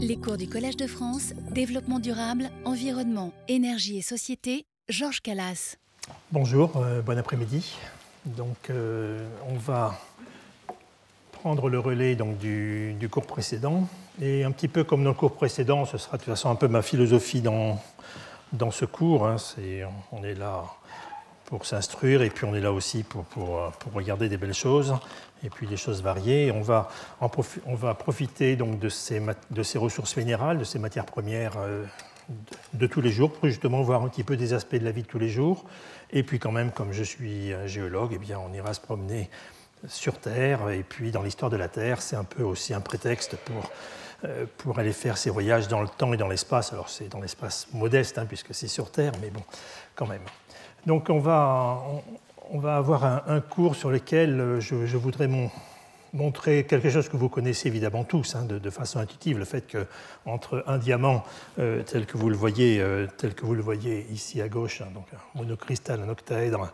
[0.00, 5.74] Les cours du Collège de France, Développement durable, Environnement, Énergie et Société, Georges Calas.
[6.30, 7.76] Bonjour, euh, bon après-midi.
[8.24, 9.98] Donc, euh, on va
[11.32, 13.88] prendre le relais donc, du, cours précédent.
[14.22, 16.54] Et un petit peu comme dans le cours précédent, ce sera de toute façon un
[16.54, 17.82] peu ma philosophie dans,
[18.52, 19.26] dans ce cours.
[19.26, 19.34] Hein.
[20.12, 20.62] on est là
[21.48, 24.94] pour s'instruire et puis on est là aussi pour, pour, pour, regarder des belles choses
[25.42, 26.52] et puis des choses variées.
[26.52, 26.90] On va,
[27.20, 31.84] on va profiter donc de ces, de ces ressources minérales, de ces matières premières euh,
[32.74, 35.02] de, tous les jours pour justement voir un petit peu des aspects de la vie
[35.02, 35.64] de tous les jours.
[36.10, 39.30] Et puis quand même, comme je suis géologue, eh bien, on ira se promener
[39.86, 43.36] sur Terre et puis dans l'histoire de la Terre, c'est un peu aussi un prétexte
[43.36, 43.70] pour
[44.24, 46.72] euh, pour aller faire ces voyages dans le temps et dans l'espace.
[46.72, 49.44] Alors c'est dans l'espace modeste, hein, puisque c'est sur Terre, mais bon,
[49.94, 50.22] quand même.
[50.86, 51.82] Donc on va,
[52.50, 55.28] on, va avoir un, cours sur lequel euh, je, voudrais
[56.12, 60.64] montrer quelque chose que vous connaissez évidemment tous hein, de, façon intuitive, le fait qu'entre
[60.66, 61.24] un diamant
[61.58, 64.80] euh, tel, que vous le voyez, euh, tel que vous le voyez ici à gauche,
[64.80, 66.72] hein, donc un monocristal, un octaèdre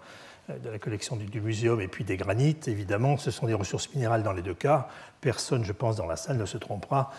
[0.48, 3.92] de la collection du, du, muséum et puis des granites, évidemment, ce sont des ressources
[3.94, 4.88] minérales dans les deux cas.
[5.20, 7.10] Personne, je pense, dans la salle ne se trompera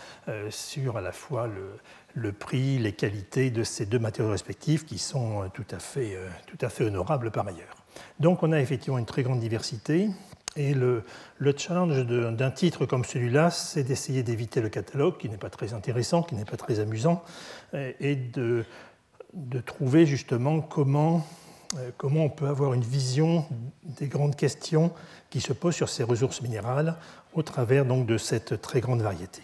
[0.50, 1.48] sur à la fois
[2.14, 6.14] le, prix, les qualités de ces deux matériaux respectifs qui sont euh, tout à fait,
[6.14, 7.84] euh, tout à fait honorables par ailleurs.
[8.20, 10.08] Donc on a effectivement une très grande diversité.
[10.58, 11.04] Et le,
[11.36, 15.74] le challenge d'un titre comme celui-là, c'est d'essayer d'éviter le catalogue, qui n'est pas très
[15.74, 17.22] intéressant, qui n'est pas très amusant,
[17.74, 18.64] et de,
[19.34, 21.20] de trouver justement comment, euh,
[21.96, 23.44] comment on peut avoir une vision
[23.82, 24.92] des grandes questions
[25.30, 26.96] qui se posent sur ces ressources minérales
[27.34, 29.42] au travers donc de cette très grande variété?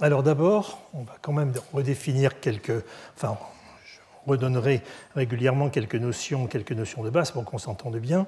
[0.00, 2.84] Alors d'abord, on va quand même redéfinir quelques...
[3.14, 3.38] Enfin,
[3.84, 4.82] je redonnerai
[5.14, 8.24] régulièrement quelques notions, quelques notions de base pour qu'on s'entende bien, euh,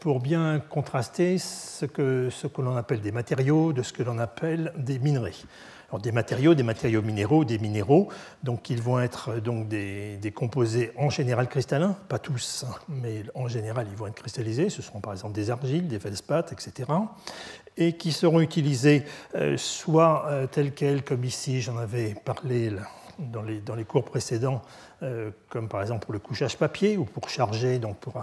[0.00, 4.18] pour bien contraster ce que, ce que l'on appelle des matériaux de ce que l'on
[4.18, 5.32] appelle des minerais.
[5.88, 8.08] Alors, des matériaux, des matériaux minéraux, des minéraux,
[8.42, 13.24] donc ils vont être donc des, des composés en général cristallins, pas tous, hein, mais
[13.34, 14.70] en général ils vont être cristallisés.
[14.70, 16.84] Ce seront par exemple des argiles, des feldspaths, etc
[17.76, 19.04] et qui seront utilisés
[19.34, 22.70] euh, soit euh, tels quels, comme ici j'en avais parlé
[23.18, 24.62] dans les, dans les cours précédents,
[25.02, 28.22] euh, comme par exemple pour le couchage papier ou pour charger, donc pour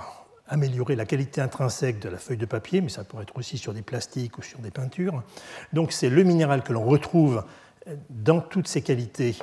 [0.50, 3.74] améliorer la qualité intrinsèque de la feuille de papier, mais ça pourrait être aussi sur
[3.74, 5.24] des plastiques ou sur des peintures.
[5.74, 7.44] Donc c'est le minéral que l'on retrouve
[8.10, 9.36] dans toutes ses qualités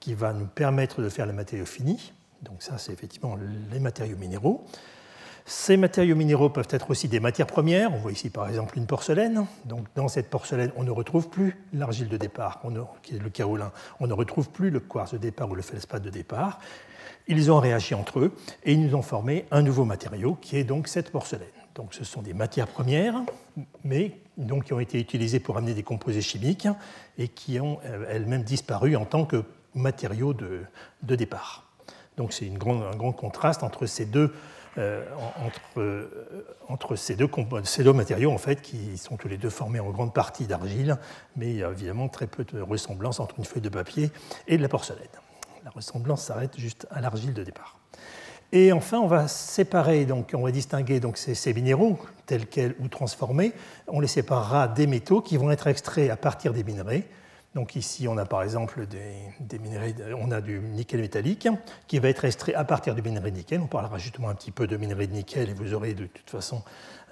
[0.00, 2.12] qui va nous permettre de faire le matériau fini.
[2.42, 3.36] Donc ça, c'est effectivement
[3.70, 4.64] les matériaux minéraux.
[5.44, 7.92] Ces matériaux minéraux peuvent être aussi des matières premières.
[7.92, 9.46] On voit ici par exemple une porcelaine.
[9.64, 12.60] Donc, dans cette porcelaine, on ne retrouve plus l'argile de départ,
[13.02, 13.72] qui est le kaolin.
[13.98, 16.60] On ne retrouve plus le quartz de départ ou le feldspath de départ.
[17.28, 18.32] Ils ont réagi entre eux
[18.64, 21.48] et ils nous ont formé un nouveau matériau qui est donc cette porcelaine.
[21.74, 23.22] Donc, ce sont des matières premières,
[23.84, 26.68] mais donc, qui ont été utilisées pour amener des composés chimiques
[27.18, 29.44] et qui ont euh, elles-mêmes disparu en tant que
[29.74, 30.66] matériaux de,
[31.02, 31.70] départ.
[32.18, 34.32] Donc, c'est un grand contraste entre ces deux
[34.78, 35.04] euh,
[35.76, 36.06] euh,
[36.96, 40.96] ces, deux, matériaux en fait, qui sont tous les deux formés en grande partie d'argile,
[41.36, 44.10] mais il y a évidemment très peu de ressemblance entre une feuille de papier
[44.48, 45.08] et de la porcelaine.
[45.74, 47.78] La ressemblance s'arrête juste à l'argile de départ.
[48.52, 52.74] Et enfin, on va séparer, donc on va distinguer donc ces, ces, minéraux tels quels
[52.80, 53.52] ou transformés.
[53.88, 57.06] On les séparera des métaux qui vont être extraits à partir des minerais,
[57.54, 61.48] donc ici, on a par exemple des, minerais, on a du nickel métallique
[61.86, 63.60] qui va être extrait à partir du minerai de nickel.
[63.60, 66.30] On parlera justement un petit peu de minerai de nickel et vous aurez de toute
[66.30, 66.62] façon,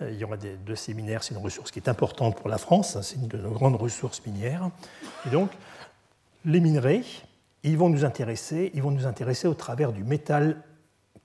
[0.00, 2.49] euh, il y aura des, de ces minères, c'est une ressource qui est importante pour
[2.49, 4.70] la France, c'est une de nos grandes ressources minières.
[5.26, 5.50] Et donc,
[6.47, 7.03] les minerais,
[7.62, 10.62] ils vont nous intéresser, ils vont nous intéresser au travers du métal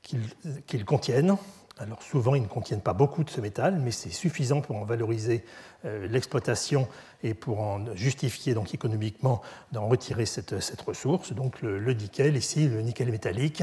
[0.02, 1.38] qu'ils contiennent,
[1.78, 4.86] alors souvent, ils ne contiennent pas beaucoup de ce métal, mais c'est suffisant pour en
[4.86, 5.44] valoriser
[5.84, 6.88] euh, l'exploitation
[7.22, 9.42] et pour en justifier donc économiquement
[9.74, 11.34] d'en retirer cette, ressource.
[11.34, 13.62] Donc le, nickel ici, le nickel métallique,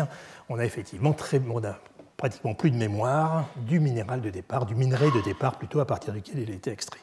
[0.51, 1.15] on a effectivement
[2.17, 6.13] pratiquement plus de mémoire du minéral de départ, du minerai de départ plutôt à partir
[6.13, 7.01] duquel il a été extrait.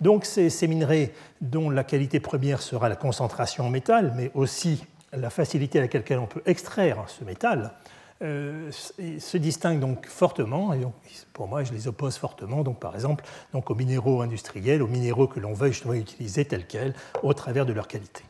[0.00, 4.82] Donc ces, ces minerais dont la qualité première sera la concentration en métal, mais aussi
[5.12, 7.72] la facilité à laquelle on peut extraire ce métal,
[8.20, 10.94] euh, se distinguent donc fortement, et donc,
[11.32, 13.24] pour moi je les oppose fortement, donc, par exemple
[13.54, 17.72] aux minéraux industriels, aux minéraux que l'on veut justement utiliser tels quels, au travers de
[17.72, 18.24] leur qualité.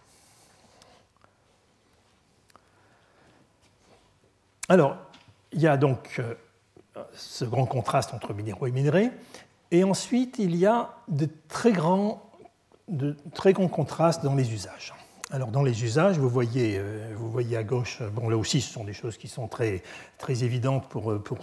[4.69, 4.99] Alors,
[5.53, 6.35] il y a donc euh,
[7.15, 9.11] ce grand contraste entre minéraux et minerais,
[9.71, 12.21] et ensuite il y a de très grands
[13.71, 14.93] contrastes dans les usages.
[15.31, 18.73] Alors dans les usages, vous voyez, euh, vous voyez à gauche, bon là aussi ce
[18.73, 19.83] sont des choses qui sont très,
[20.17, 21.37] très évidentes pour, euh, pour,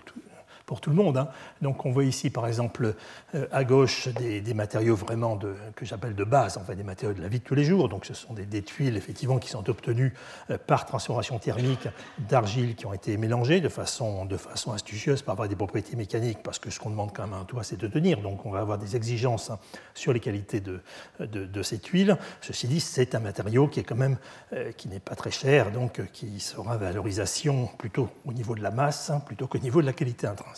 [0.65, 1.17] pour tout le monde.
[1.17, 1.29] Hein.
[1.61, 2.95] Donc on voit ici par exemple
[3.35, 7.21] euh, à gauche des, matériaux vraiment de, que j'appelle de base, enfin des matériaux de
[7.21, 7.89] la vie de tous les jours.
[7.89, 10.13] Donc ce sont des, tuiles effectivement qui sont obtenues
[10.49, 15.31] euh, par transformation thermique d'argile qui ont été mélangées de façon, de façon astucieuse pour
[15.31, 17.77] avoir des propriétés mécaniques, parce que ce qu'on demande quand même à un toit c'est
[17.77, 18.21] de tenir.
[18.21, 19.59] Donc on va avoir des exigences hein,
[19.93, 20.81] sur les qualités de,
[21.19, 22.17] de, ces tuiles.
[22.41, 24.17] Ceci dit, c'est un matériau qui est quand même
[24.53, 28.71] euh, qui n'est pas très cher, donc qui sera valorisation plutôt au niveau de la
[28.71, 30.54] masse hein, plutôt qu'au niveau de la qualité intrinsèque.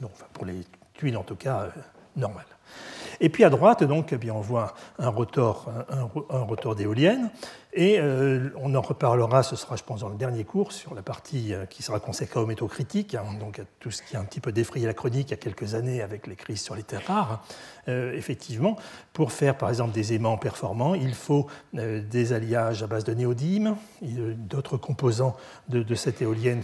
[0.00, 0.64] Donc, pour les
[0.94, 1.70] tuiles en tout cas euh,
[2.16, 2.44] normales.
[3.22, 7.30] Et puis à droite, donc, eh bien, on voit un rotor, un, rotor d'éolienne.
[7.72, 11.02] Et euh, on en reparlera, ce sera, je pense, dans le dernier cours, sur la
[11.02, 14.20] partie euh, qui sera consacrée aux métaux critiques, hein, donc à tout ce qui a
[14.20, 16.74] un petit peu défrayé la chronique il y a quelques années avec les crises sur
[16.74, 17.44] les terres rares.
[17.86, 18.76] effectivement,
[19.12, 23.76] pour faire, par exemple, des aimants performants, il faut des alliages à base de néodyme.
[24.02, 25.36] D'autres composants
[25.68, 26.62] de, cette éolienne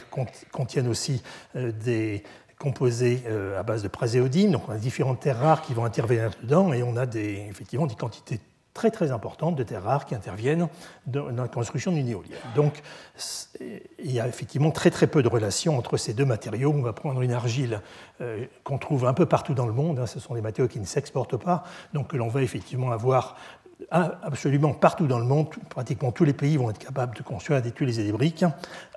[0.53, 1.23] contiennent aussi
[1.55, 2.23] des
[2.59, 4.53] composé euh, à base de praséodyme.
[4.53, 7.87] Donc on a différentes terres rares qui vont intervenir dedans et on a des, effectivement
[7.87, 8.41] des quantités
[8.77, 10.69] très très importantes de terres rares qui interviennent
[11.07, 12.39] dans la construction d'une éolienne.
[12.55, 12.83] Donc
[13.59, 16.75] il y a effectivement très très peu de relations entre ces deux matériaux.
[16.77, 17.81] On va prendre une argile
[18.21, 20.07] euh, qu'on trouve un peu partout dans le monde, hein.
[20.07, 21.65] ce sont des matériaux qui ne s'exportent pas,
[21.95, 23.37] donc que l'on va effectivement avoir
[23.91, 27.73] absolument partout dans le monde, pratiquement tous les pays vont être capables de construire des
[27.73, 28.45] tuiles et des briques,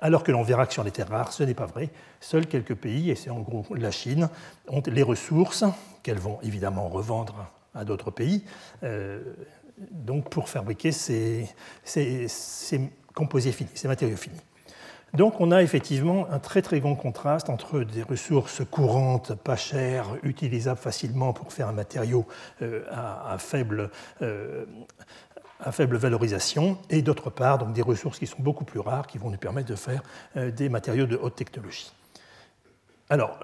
[0.00, 1.90] alors que l'on verra que sur les terres rares, ce n'est pas vrai.
[2.20, 4.28] Seuls quelques pays, et c'est en gros la Chine,
[4.68, 5.64] ont les ressources
[6.02, 8.44] qu'elles vont évidemment revendre à d'autres pays,
[8.82, 9.20] euh,
[9.90, 11.48] donc pour fabriquer ces
[13.14, 14.40] composés finis, ces matériaux finis.
[15.14, 20.06] Donc on a effectivement un très très grand contraste entre des ressources courantes, pas chères,
[20.22, 22.26] utilisables facilement pour faire un matériau
[22.62, 23.90] euh, à, faible,
[24.22, 24.64] euh,
[25.58, 29.18] à, faible, valorisation, et d'autre part donc des ressources qui sont beaucoup plus rares, qui
[29.18, 30.02] vont nous permettre de faire
[30.36, 31.92] euh, des matériaux de haute technologie.
[33.08, 33.40] Alors,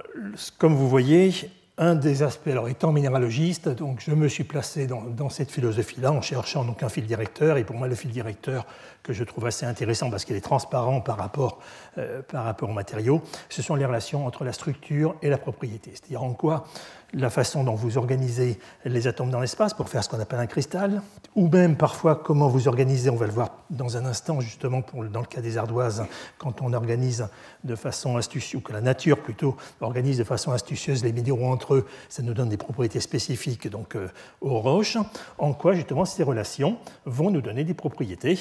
[0.58, 5.28] comme vous voyez, un des aspects, alors étant minéralogiste, donc je me suis placé dans,
[5.28, 8.66] cette philosophie-là en cherchant donc un fil directeur, et pour moi le fil directeur
[9.06, 11.60] que je trouve assez intéressant parce qu'il est transparent par rapport,
[11.96, 15.92] euh, par rapport aux matériaux, ce sont les relations entre la structure et la propriété.
[15.94, 16.64] C'est-à-dire en quoi
[17.12, 20.46] la façon dont vous organisez les atomes dans l'espace pour faire ce qu'on appelle un
[20.46, 21.02] cristal,
[21.34, 24.82] ou même parfois comment vous organisez, on va le voir dans un instant justement
[25.12, 26.04] dans le cas des ardoises,
[26.38, 27.26] quand on organise
[27.64, 31.74] de façon astucieuse, ou que la nature plutôt organise de façon astucieuse les minéraux entre
[31.74, 34.08] eux, ça nous donne des propriétés spécifiques donc, euh,
[34.40, 34.98] aux roches,
[35.38, 38.38] en quoi justement ces relations vont nous donner des propriétés,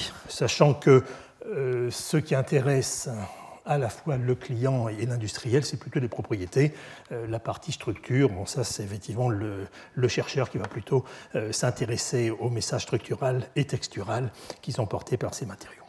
[0.81, 1.03] que
[1.47, 3.09] euh, ce qui intéresse
[3.65, 6.73] à la fois le client et l'industriel, c'est plutôt les propriétés.
[7.11, 9.67] Euh, la partie structure, bon, ça c'est effectivement le,
[10.07, 11.03] chercheur qui va plutôt
[11.35, 14.31] euh, s'intéresser au message structural et textural
[14.61, 15.81] qui sont portés par ces matériaux.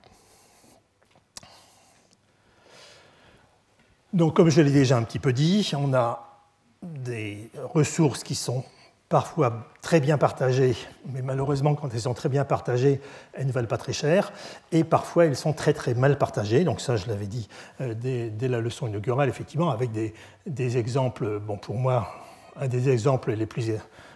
[4.13, 6.41] Donc comme je l'ai déjà un petit peu dit, on a
[6.83, 8.65] des ressources qui sont
[9.09, 10.77] parfois très bien partagées,
[11.13, 13.01] mais malheureusement, quand elles sont très bien partagées,
[13.35, 14.33] elles ne valent pas très cher,
[14.73, 16.65] et parfois elles sont très très mal partagées.
[16.65, 17.49] Donc ça, je l'avais dit
[17.81, 22.09] euh, dès, la leçon inaugurale, effectivement, avec des, exemples, bon, pour moi,
[22.57, 23.71] un des exemples les plus,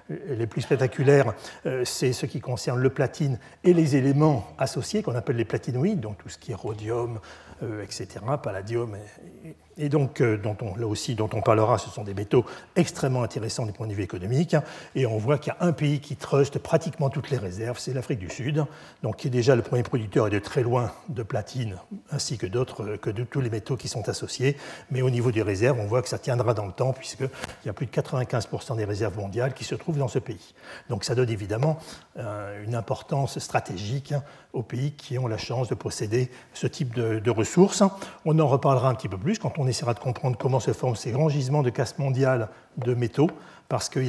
[0.09, 1.35] les plus spectaculaires,
[1.67, 6.01] euh, c'est ce qui concerne le platine et les éléments associés qu'on appelle les platinoïdes,
[6.01, 7.21] donc tout ce qui est rhodium,
[7.63, 8.09] euh, etc.,
[8.43, 8.97] palladium
[9.45, 9.55] et
[9.89, 10.39] donc euh,
[10.77, 12.45] là aussi dont on parlera, ce sont des métaux
[12.77, 14.57] extrêmement intéressants du point de vue économique.
[14.95, 17.93] Et on voit qu'il y a un pays qui truste pratiquement toutes les réserves, c'est
[17.93, 18.65] l'Afrique du Sud,
[19.03, 21.77] donc qui est déjà le premier producteur et de très loin de platine,
[22.11, 24.57] ainsi que d'autres, que de tous les métaux qui sont associés.
[24.91, 27.29] Mais au niveau des réserves, on voit que ça tiendra dans le temps, puisqu'il
[27.67, 30.55] y a plus de 95% des réserves mondiales qui se trouvent dans ce pays.
[30.89, 31.79] Donc ça donne évidemment
[32.19, 34.15] euh, une importance stratégique
[34.53, 37.83] aux pays qui ont la chance de posséder ce type de, de ressources.
[38.25, 40.97] On en reparlera un petit peu plus quand on essaiera de comprendre comment se forment
[40.97, 43.31] ces grands gisements de casse mondiale de métaux,
[43.69, 44.01] parce que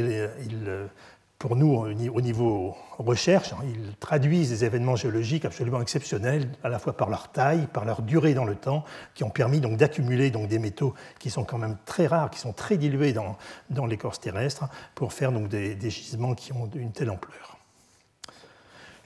[1.42, 6.94] pour nous, au niveau recherche, ils traduisent des événements géologiques absolument exceptionnels, à la fois
[6.94, 10.94] par leur taille, par leur durée dans le temps, qui ont permis d'accumuler des métaux
[11.18, 15.32] qui sont quand même très rares, qui sont très dilués dans, l'écorce terrestre, pour faire
[15.32, 17.58] des, gisements qui ont une telle ampleur.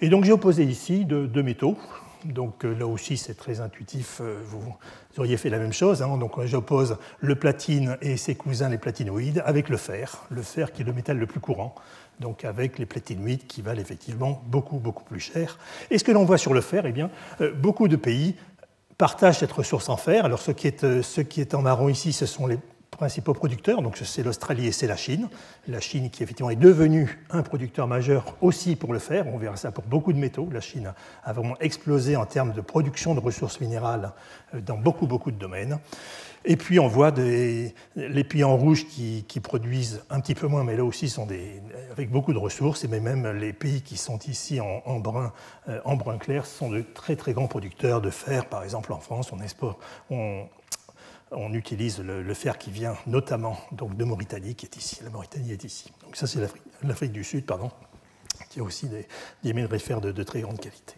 [0.01, 1.77] Et donc j'ai opposé ici deux métaux,
[2.25, 4.19] donc euh, là aussi, c'est très intuitif.
[4.21, 4.75] Euh, vous,
[5.17, 6.01] auriez fait la même chose.
[6.01, 6.17] Hein.
[6.17, 10.23] Donc j'oppose le platine et ses cousins, les platinoïdes, avec le fer.
[10.29, 11.75] Le fer qui est le métal le plus courant.
[12.19, 15.57] Donc avec les platinoïdes qui valent effectivement beaucoup, beaucoup plus cher.
[15.91, 17.09] Et ce que l'on voit sur le fer, eh bien,
[17.41, 18.35] euh, beaucoup de pays
[18.97, 20.25] partagent cette ressource en fer.
[20.25, 22.57] Alors ce qui est, ce qui est en marron ici, ce sont les
[22.95, 25.29] principaux producteurs, donc c'est l'Australie et c'est la Chine.
[25.67, 29.57] La Chine qui effectivement est devenue un producteur majeur aussi pour le fer, on verra
[29.57, 30.49] ça pour beaucoup de métaux.
[30.51, 34.11] La Chine a vraiment explosé en termes de production de ressources minérales
[34.53, 35.79] euh, dans beaucoup beaucoup de domaines.
[36.47, 40.77] Et puis on voit les pays en rouge qui, produisent un petit peu moins, mais
[40.77, 41.61] là aussi sont des,
[41.91, 45.33] avec beaucoup de ressources, et même les pays qui sont ici en, brun,
[45.67, 48.45] euh, en brun clair sont de très très grands producteurs de fer.
[48.45, 49.79] Par exemple en France, on, exporte,
[51.31, 54.99] on utilise le, fer qui vient notamment donc, de Mauritanie, qui est ici.
[55.03, 55.91] La Mauritanie est ici.
[56.03, 56.39] Donc ça c'est
[56.83, 57.71] l'Afrique du Sud, pardon,
[58.49, 59.07] qui a aussi des,
[59.43, 60.95] des minerais de fer de, très grande qualité.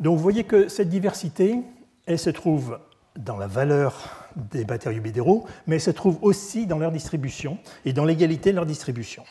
[0.00, 1.58] Donc vous voyez que cette diversité,
[2.06, 2.78] elle se trouve
[3.16, 7.92] dans la valeur des matériaux minéraux, mais elles se trouvent aussi dans leur distribution et
[7.92, 9.24] dans l'égalité de leur distribution.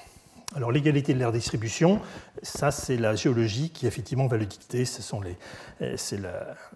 [0.55, 1.99] Alors l'égalité de leur distribution,
[2.43, 6.19] ça c'est la géologie qui effectivement va le dicter, euh, c'est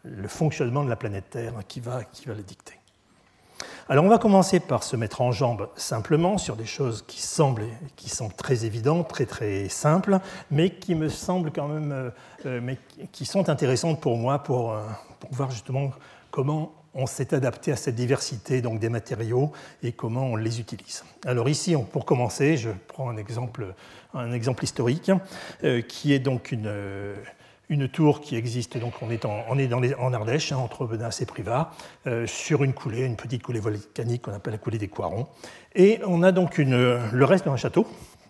[0.03, 2.73] le fonctionnement de la planète Terre qui va, qui va le dicter.
[3.89, 7.67] Alors on va commencer par se mettre en jambe simplement sur des choses qui semblent,
[7.95, 10.19] qui sont très évidentes, très très simples,
[10.51, 12.09] mais qui me semblent quand même, euh,
[12.45, 12.77] euh, mais
[13.11, 14.75] qui sont intéressantes pour moi pour,
[15.19, 15.91] pour voir justement
[16.31, 19.51] comment on s'est adapté à cette diversité donc, des matériaux
[19.83, 21.05] et comment on les utilise.
[21.25, 23.73] Alors ici, pour commencer, je prends un exemple,
[24.15, 25.11] un exemple historique
[25.63, 27.15] euh, qui est donc une, euh,
[27.69, 31.71] une tour qui existe, donc on est en, Ardèche, hein, entre Benas et Privas,
[32.05, 35.27] euh, sur une coulée, une petite coulée volcanique qu'on appelle la coulée des Coirons.
[35.75, 37.85] Et on a donc le reste d'un château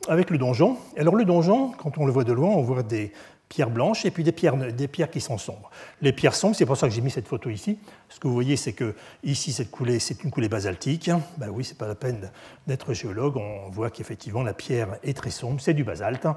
[0.07, 0.77] avec le donjon.
[0.97, 3.11] Alors le donjon, quand on le voit de loin, on voit des,
[3.49, 5.69] pierres blanches et puis des pierres, des pierres qui sont sombres.
[6.01, 7.79] Les pierres sombres, c'est pour ça que j'ai mis cette photo ici.
[8.09, 11.09] Ce que vous voyez, c'est que ici, cette coulée, c'est une coulée basaltique.
[11.37, 12.29] Ben oui, c'est pas la peine
[12.67, 13.37] d'être géologue.
[13.37, 16.27] On voit qu'effectivement, la pierre est très sombre, c'est du basalte.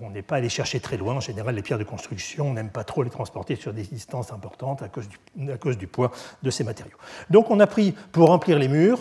[0.00, 1.14] On n'est pas allé chercher très loin.
[1.14, 4.32] En général, les pierres de construction, on n'aime pas trop les transporter sur des distances
[4.32, 6.12] importantes à cause, du, à cause du poids
[6.42, 6.96] de ces matériaux.
[7.30, 9.00] Donc, on a pris, pour remplir les murs,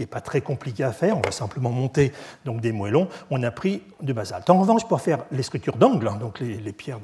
[0.00, 2.10] qui n'est pas très compliqué à faire, on va simplement monter
[2.46, 4.48] donc, des moellons, on a pris du basalte.
[4.48, 7.00] En revanche, pour faire les structures d'angle, hein, donc les, pierres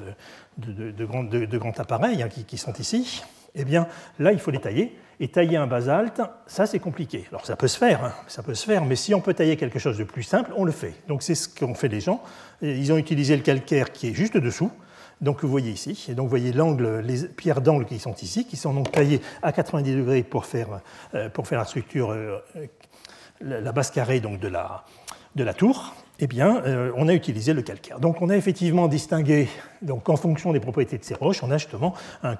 [0.57, 3.23] de, grand, de, appareil hein, qui, sont ici,
[3.53, 3.87] eh bien
[4.17, 4.97] là, il faut les tailler.
[5.19, 7.25] Et tailler un basalte, ça c'est compliqué.
[7.29, 9.57] Alors ça peut se faire, hein, ça peut se faire, mais si on peut tailler
[9.57, 10.95] quelque chose de plus simple, on le fait.
[11.07, 12.23] Donc c'est ce qu'ont fait les gens.
[12.63, 14.71] Ils ont utilisé le calcaire qui est juste dessous,
[15.21, 18.45] donc vous voyez ici, et donc vous voyez l'angle, les pierres d'angle qui sont ici,
[18.45, 20.81] qui sont donc taillées à 90 degrés pour faire,
[21.15, 22.37] euh, pour faire la structure, euh,
[23.41, 24.83] la base carrée donc de, la,
[25.35, 25.93] de la tour.
[26.19, 27.99] Eh bien, euh, on a utilisé le calcaire.
[27.99, 29.47] Donc on a effectivement distingué,
[29.81, 32.37] donc en fonction des propriétés de ces roches, on a justement un,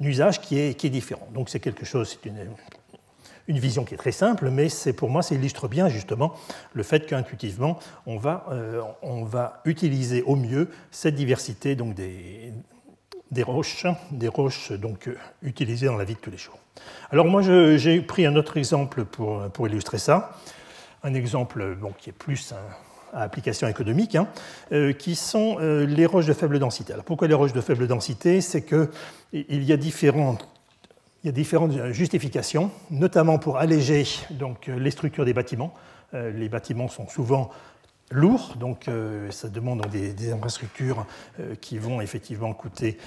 [0.00, 1.28] usage qui est, qui est différent.
[1.32, 2.38] Donc c'est quelque chose, c'est une,
[3.46, 6.34] une vision qui est très simple, mais c'est pour moi, ça illustre bien justement
[6.72, 12.52] le fait qu'intuitivement, on, va, euh, on va utiliser au mieux cette diversité donc des,
[13.30, 16.58] des roches, des roches donc, euh, utilisées dans la vie de tous les jours.
[17.10, 20.38] Alors moi, j'ai pris un autre exemple pour, pour illustrer ça,
[21.02, 22.52] un exemple bon, qui est plus
[23.12, 24.28] à application économique, hein,
[24.72, 26.92] euh, qui sont les roches de faible densité.
[26.92, 28.40] Alors pourquoi les roches de faible densité?
[28.40, 30.46] C'est qu'il y a différentes
[31.22, 35.74] il y a différentes justifications, notamment pour alléger donc, les structures des bâtiments.
[36.14, 37.50] Euh, les bâtiments sont souvent
[38.10, 41.06] lourds, donc euh, ça demande des, infrastructures
[41.38, 42.98] euh, qui vont effectivement coûter,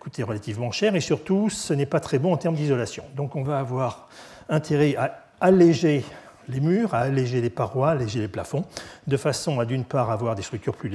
[0.00, 3.04] coûter relativement cher, et surtout, ce n'est pas très bon en termes d'isolation.
[3.14, 4.08] Donc on va avoir
[4.48, 6.04] intérêt à alléger
[6.48, 8.64] les murs, à alléger les parois, alléger les plafonds,
[9.06, 10.90] de façon à d'une part avoir des structures plus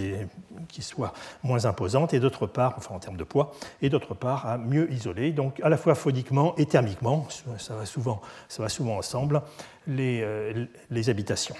[0.67, 4.47] qui soient moins imposantes, et d'autre part, enfin en termes de poids, et d'autre part
[4.47, 7.27] à mieux isoler, donc à la fois phoniquement et thermiquement,
[7.57, 9.41] ça va souvent, ça va souvent ensemble,
[9.87, 11.55] les, euh, les habitations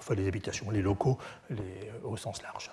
[0.00, 1.18] enfin les habitations, les locaux
[2.04, 2.70] au sens large.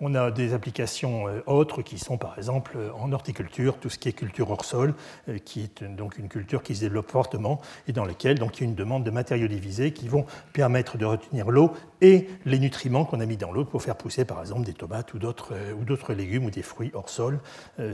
[0.00, 3.98] On a des applications euh, autres qui sont par exemple euh, en horticulture, tout ce
[3.98, 4.94] qui est culture hors sol,
[5.28, 8.60] euh, qui est donc une culture qui se développe fortement et dans laquelle donc, il
[8.62, 12.58] y a une demande de matériaux divisés qui vont permettre de retenir l'eau et les
[12.58, 16.14] nutriments qu'on a mis dans l'eau pour faire pousser par exemple des tomates ou d'autres
[16.14, 17.40] légumes ou des fruits hors sol.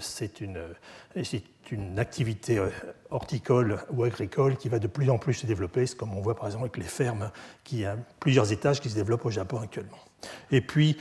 [0.00, 0.60] C'est une,
[1.70, 2.60] une activité
[3.10, 6.46] horticole ou agricole qui va de plus en plus se développer, comme on voit par
[6.46, 7.30] exemple avec les fermes
[7.64, 9.98] qui a plusieurs étages qui se développent au Japon actuellement.
[10.50, 10.96] Et puis,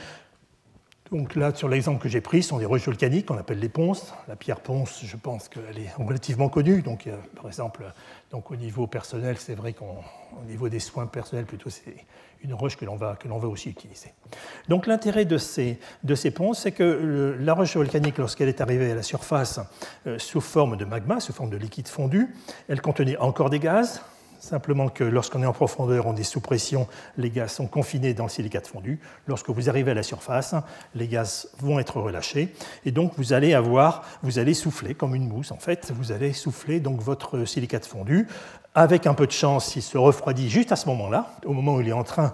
[1.12, 3.68] donc là, sur l'exemple que j'ai pris, ce sont des roches volcaniques qu'on appelle les
[3.68, 4.12] ponces.
[4.26, 6.82] La pierre ponce, je pense qu'elle est relativement connue.
[6.82, 7.84] Donc, euh, par exemple,
[8.30, 10.02] donc au niveau personnel, c'est vrai qu'au
[10.48, 11.94] niveau des soins personnels, plutôt, c'est
[12.42, 13.16] une roche que l'on va,
[13.48, 14.12] aussi utiliser.
[14.68, 18.90] Donc l'intérêt de ces, de ces ponces, c'est que la roche volcanique, lorsqu'elle est arrivée
[18.90, 19.60] à la surface
[20.06, 22.34] euh, sous forme de magma, sous forme de liquide fondu,
[22.68, 24.02] elle contenait encore des gaz,
[24.46, 26.86] Simplement que lorsqu'on est en profondeur, on est sous pression,
[27.16, 29.00] les gaz sont confinés dans le silicate fondu.
[29.26, 30.54] Lorsque vous arrivez à la surface,
[30.94, 32.54] les gaz vont être relâchés.
[32.84, 35.90] Et donc vous allez avoir, vous allez souffler comme une mousse en fait.
[35.92, 38.28] Vous allez souffler donc votre silicate fondu.
[38.76, 41.80] Avec un peu de chance, il se refroidit juste à ce moment-là, au moment où
[41.80, 42.32] il est en train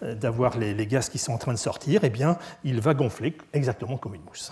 [0.00, 3.36] d'avoir les, les, gaz qui sont en train de sortir, eh bien, il va gonfler
[3.52, 4.50] exactement comme une mousse.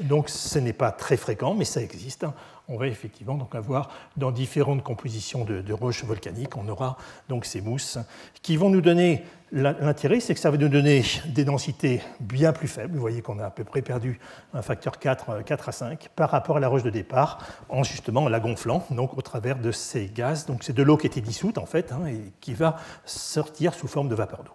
[0.00, 2.24] Donc ce n'est pas très fréquent, mais ça existe
[2.68, 6.96] on va effectivement donc avoir dans différentes compositions de, roches volcaniques, on aura
[7.28, 7.98] donc ces mousses
[8.42, 12.66] qui vont nous donner l'intérêt, c'est que ça va nous donner des densités bien plus
[12.66, 12.94] faibles.
[12.94, 14.18] Vous voyez qu'on a à peu près perdu
[14.52, 18.28] un facteur 4, 4 à 5 par rapport à la roche de départ, en justement
[18.28, 20.46] la gonflant donc au travers de ces gaz.
[20.60, 24.08] C'est de l'eau qui était dissoute en fait hein, et qui va sortir sous forme
[24.08, 24.52] de vapeur d'eau.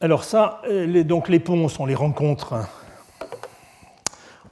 [0.00, 2.66] Alors ça, les, donc les ponces, on les rencontre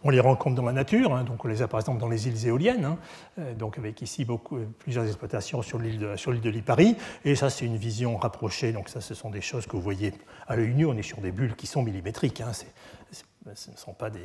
[0.03, 2.29] on les rencontre dans la nature, hein, donc on les a par exemple dans les
[2.29, 2.99] îles éoliennes, hein,
[3.39, 7.77] euh, donc avec ici beaucoup, plusieurs exploitations sur l'île de, Lipari, et ça c'est une
[7.77, 10.13] vision rapprochée, donc ça ce sont des choses que vous voyez
[10.47, 13.95] à l'œil nu, on est sur des bulles qui sont millimétriques, hein, ce ne sont
[13.95, 14.21] pas des,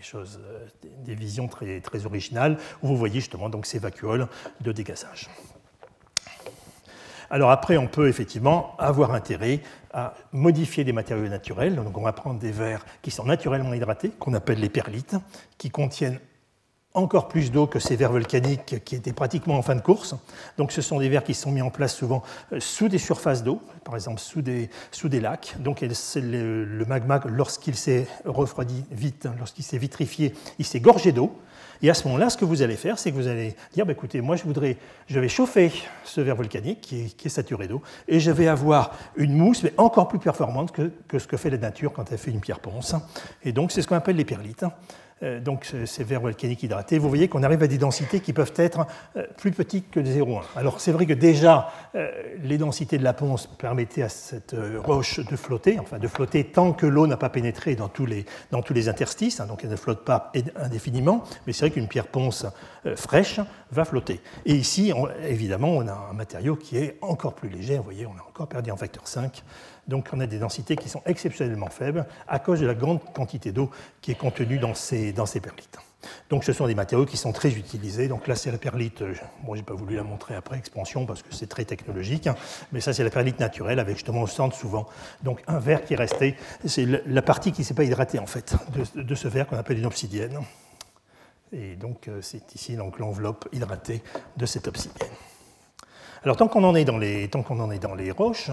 [0.00, 0.66] choses, euh,
[1.04, 4.28] des visions très, originales, où vous voyez justement donc ces vacuoles
[4.60, 5.28] de dégazage.
[7.30, 9.60] Alors après, on peut effectivement avoir intérêt
[9.92, 11.76] à modifier des matériaux naturels.
[11.76, 15.16] Donc on va prendre des verres qui sont naturellement hydratés, qu'on appelle les perlites,
[15.58, 16.20] qui contiennent
[16.94, 20.14] encore plus d'eau que ces verres volcaniques qui étaient pratiquement en fin de course.
[20.56, 23.44] Donc ce sont des verres qui sont mis en place souvent euh, sous des surfaces
[23.44, 25.56] d'eau, par exemple sous des, sous des lacs.
[25.60, 31.38] Donc le, le magma, lorsqu'il s'est refroidi vite, lorsqu'il s'est vitrifié, il s'est gorgé d'eau.
[31.82, 33.92] Et à ce moment-là, ce que vous allez faire, c'est que vous allez dire, bah,
[33.92, 35.70] écoutez, moi je voudrais, je vais chauffer
[36.04, 40.08] ce verre volcanique qui est, saturé d'eau, et je vais avoir une mousse, mais encore
[40.08, 42.94] plus performante que, que, ce que fait la nature quand elle fait une pierre ponce.
[43.44, 44.64] Et donc c'est ce qu'on appelle les perlites.
[45.22, 48.52] Euh, donc ces verres volcaniques hydratés, vous voyez qu'on arrive à des densités qui peuvent
[48.56, 50.42] être euh, plus petites que 0,1.
[50.56, 52.10] Alors c'est vrai que déjà, euh,
[52.42, 56.72] les densités de la ponce permettaient à cette roche de flotter, enfin de flotter tant
[56.72, 59.70] que l'eau n'a pas pénétré dans tous les, dans tous les interstices, hein, donc elle
[59.70, 62.46] ne flotte pas indéfiniment, mais c'est vrai qu'une pierre ponce
[62.94, 64.20] fraîche va flotter.
[64.46, 64.92] Et ici,
[65.26, 68.48] évidemment, on a un matériau qui est encore plus léger, vous voyez, on a encore
[68.48, 69.42] perdu en facteur 5
[69.88, 73.52] donc on a des densités qui sont exceptionnellement faibles à cause de la grande quantité
[73.52, 75.78] d'eau qui est contenue dans ces, dans ces perlites.
[76.30, 78.08] Donc ce sont des matériaux qui sont très utilisés.
[78.08, 79.02] Donc là c'est la perlite,
[79.42, 82.36] moi je n'ai pas voulu la montrer après expansion parce que c'est très technologique, hein.
[82.72, 84.86] mais ça c'est la perlite naturelle avec justement au centre souvent
[85.22, 88.26] donc un verre qui est resté, c'est la partie qui ne s'est pas hydratée en
[88.26, 88.54] fait
[88.94, 90.38] de, ce verre qu'on appelle une obsidienne.
[91.52, 94.02] Et donc euh, c'est ici l'enveloppe hydratée
[94.36, 95.08] de cette obsidienne.
[96.22, 98.50] Alors tant qu'on en est tant qu'on en est dans les roches,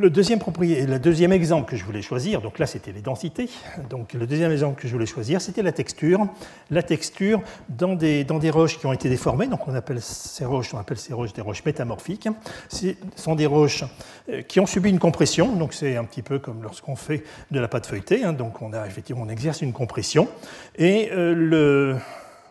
[0.00, 3.48] le deuxième, le deuxième exemple que je voulais choisir, donc là c'était les densités,
[3.88, 6.26] donc le deuxième exemple que je voulais choisir c'était la texture.
[6.70, 10.44] La texture dans des, dans des roches qui ont été déformées, donc on appelle ces
[10.44, 12.28] roches, on appelle ces roches des roches métamorphiques.
[12.68, 13.84] Ce sont des roches
[14.30, 17.60] euh, qui ont subi une compression, donc c'est un petit peu comme lorsqu'on fait de
[17.60, 20.28] la pâte feuilletée, hein, donc on a effectivement on exerce une compression.
[20.76, 21.96] Et euh, le,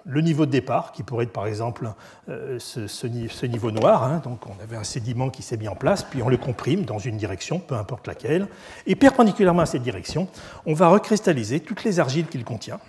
[0.06, 1.90] le niveau de départ, qui pourrait être par exemple
[2.30, 4.04] euh, ce, niveau noir.
[4.04, 4.22] Hein.
[4.24, 7.00] donc on avait un sédiment qui s'est mis en place, puis on le comprime dans
[7.00, 8.48] une direction, peu importe laquelle.
[8.88, 10.28] Et perpendiculairement à cette direction,
[10.66, 12.80] on va recristalliser toutes les argiles qu'il contient.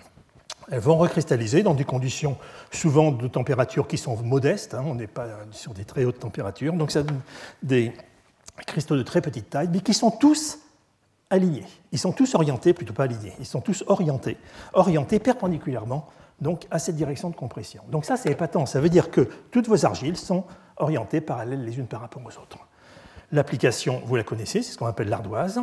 [0.70, 2.36] Elles vont recristalliser dans des conditions
[2.70, 4.74] souvent de température qui sont modestes.
[4.74, 4.84] Hein.
[4.86, 6.72] on n'est pas sur des très hautes températures.
[6.74, 7.20] Donc ça donne
[7.62, 7.92] des
[8.66, 10.58] cristaux de très petite taille, mais qui sont tous
[11.30, 11.66] alignés.
[11.92, 14.36] Ils sont tous orientés, plutôt pas alignés, ils sont tous orientés,
[14.72, 16.08] orientés perpendiculairement
[16.40, 17.82] donc à cette direction de compression.
[17.90, 18.66] Donc ça, c'est épatant.
[18.66, 20.44] Ça veut dire que toutes vos argiles sont
[20.76, 22.58] orientées parallèles les unes par rapport aux autres.
[23.32, 25.60] L'application, vous la connaissez, c'est ce qu'on appelle l'ardoise.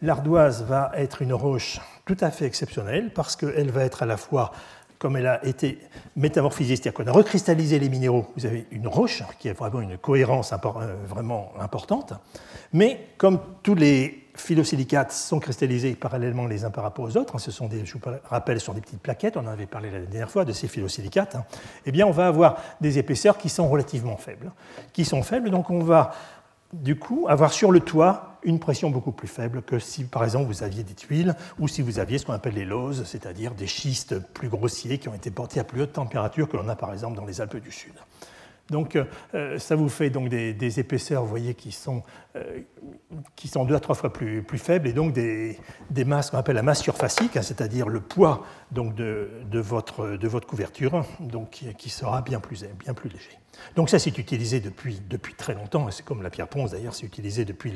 [0.00, 4.16] L'ardoise va être une roche tout à fait exceptionnelle parce qu'elle va être à la
[4.16, 4.52] fois,
[5.00, 5.78] comme elle a été
[6.14, 9.96] métamorphisée, c'est-à-dire qu'on a recristallisé les minéraux, vous avez une roche qui a vraiment une
[9.96, 10.56] cohérence euh,
[11.08, 12.12] vraiment importante,
[12.74, 17.38] mais comme tous les phylosilicates sont cristallisés parallèlement les uns par rapport aux autres.
[17.38, 20.00] Ce sont des, je vous rappelle, ce des petites plaquettes, on en avait parlé la
[20.00, 21.34] dernière fois de ces phylosilicates.
[21.34, 21.44] Hein.
[21.86, 24.52] Eh bien, on va avoir des épaisseurs qui sont relativement faibles.
[24.92, 26.12] Qui sont faibles, donc on va
[26.72, 30.46] du coup avoir sur le toit une pression beaucoup plus faible que si, par exemple,
[30.46, 33.66] vous aviez des tuiles ou si vous aviez ce qu'on appelle les loses, c'est-à-dire des
[33.66, 36.92] schistes plus grossiers qui ont été portés à plus haute température que l'on a, par
[36.92, 37.94] exemple, dans les Alpes du Sud.
[38.70, 38.96] Donc
[39.34, 42.02] euh, ça vous fait donc des, épaisseurs, vous voyez, qui sont,
[42.36, 42.60] euh,
[43.36, 45.58] qui sont deux à trois fois plus, plus faibles et donc des,
[46.06, 50.28] masses qu'on appelle la masse surfacique, hein, c'est-à-dire le poids donc, de, de, votre, de
[50.28, 53.38] votre couverture, donc, qui, sera bien plus, bien plus léger.
[53.76, 57.06] Donc ça, c'est utilisé depuis, depuis très longtemps, c'est comme la pierre ponce d'ailleurs, c'est
[57.06, 57.72] utilisé depuis,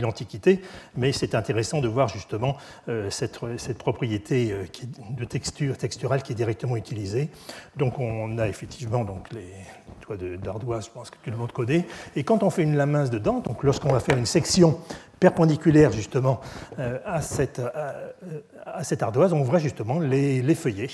[0.00, 0.60] l'Antiquité,
[0.96, 2.56] mais c'est intéressant de voir justement
[2.88, 4.64] euh, cette, cette, propriété euh,
[5.10, 7.28] de texture texturale qui est directement utilisée.
[7.76, 9.52] Donc on a effectivement donc, les
[10.00, 13.10] toits d'ardoise, je pense que tout le monde connaît, et quand on fait une mince
[13.10, 14.78] dedans, donc lorsqu'on va faire une section
[15.20, 16.40] perpendiculaire justement
[16.78, 17.60] euh, à cette,
[18.64, 20.90] à, cette, ardoise, on voit justement les, feuillets.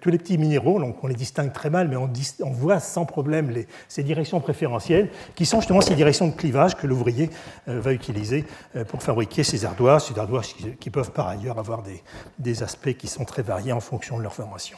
[0.00, 3.50] Tous les petits minéraux, donc on les distingue très mal, mais on, voit sans problème
[3.50, 7.30] les, ces directions préférentielles, qui sont justement ces directions de clivage que l'ouvrier
[7.68, 8.44] euh, va utiliser
[8.76, 12.02] euh, pour fabriquer ces ardoises, ces ardoises qui, peuvent par ailleurs avoir des,
[12.38, 14.76] des, aspects qui sont très variés en fonction de leur formation.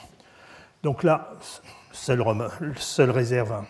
[0.83, 1.35] Donc là,
[1.93, 2.23] seule,
[2.77, 3.63] seule réserve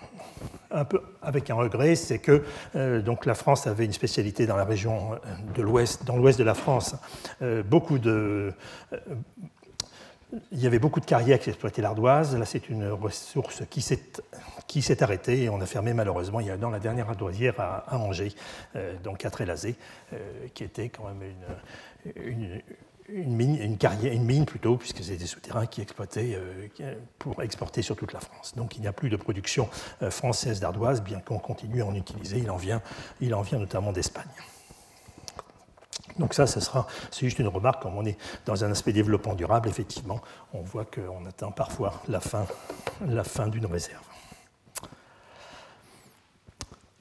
[0.71, 2.43] un peu avec un regret, c'est que
[2.77, 5.19] euh, donc la France avait une spécialité dans la région
[5.55, 6.95] de l'Ouest, dans l'Ouest de la France,
[7.69, 8.53] beaucoup de
[10.51, 12.37] il y avait beaucoup de carrières qui exploitaient l'ardoise.
[12.37, 16.57] Là, c'est une ressource qui s'est, arrêtée et on a fermé malheureusement il y a
[16.57, 18.33] dans la dernière ardoisière à, Angers,
[18.77, 19.75] euh, donc à Trélazé,
[20.13, 20.17] euh,
[20.55, 21.33] qui était quand même
[22.17, 22.61] une,
[23.15, 23.35] une,
[24.25, 28.55] mine plutôt, puisque c'était des souterrains qui exploitaient euh, pour exporter sur toute la France.
[28.57, 29.69] Donc il n'y a plus de production
[30.11, 32.39] française d'ardoise, bien qu'on continue à en utiliser.
[32.39, 32.83] Il en vient,
[33.21, 34.25] il en vient notamment d'Espagne.
[36.19, 39.35] Donc ça, ce sera, c'est juste une remarque, comme on est dans un aspect développement
[39.35, 40.21] durable, effectivement,
[40.53, 42.47] on voit qu'on atteint parfois la fin,
[43.07, 44.03] la fin d'une réserve.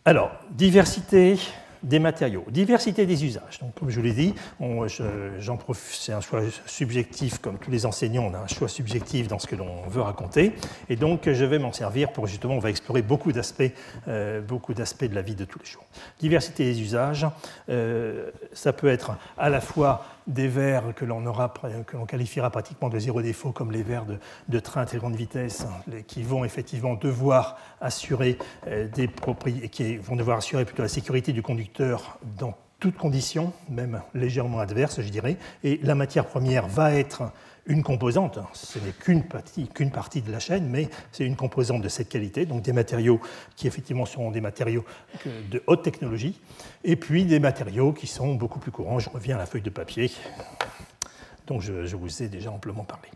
[0.06, 1.38] Alors, diversité
[1.84, 3.60] des matériaux, diversité des usages.
[3.62, 4.34] Donc, comme je l'ai dit,
[5.74, 9.48] c'est un choix subjectif, comme tous les enseignants, on a un choix subjectif dans ce
[9.48, 10.54] que l'on veut raconter.
[10.90, 13.64] Et donc, je vais m'en servir pour justement, on va explorer beaucoup d'aspects,
[14.08, 15.86] euh, beaucoup d'aspects de la vie de tous les jours.
[16.20, 17.26] Diversité des usages,
[17.70, 23.22] euh, ça peut être à la fois des verres que l'on qualifiera pratiquement de zéro
[23.22, 24.06] défaut, comme les verres
[24.48, 25.66] de, train à très grande vitesse,
[26.08, 31.34] qui vont effectivement devoir assurer euh, des propriétés, qui vont devoir assurer plutôt la sécurité
[31.34, 35.38] du conducteur dans toutes conditions, même légèrement adverses, je dirais.
[35.64, 37.32] Et la matière première va être
[37.68, 41.84] une composante, ce n'est qu'une partie, qu'une partie de la chaîne, mais c'est une composante
[41.84, 43.22] de cette qualité, donc des matériaux
[43.56, 44.84] qui effectivement seront des matériaux
[45.26, 46.40] de haute technologie,
[46.84, 48.98] et puis des matériaux qui sont beaucoup plus courants.
[48.98, 50.12] Je reviens à la feuille de papier
[51.46, 53.10] dont je vous ai déjà amplement parlé.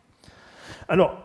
[0.87, 1.17] Alors,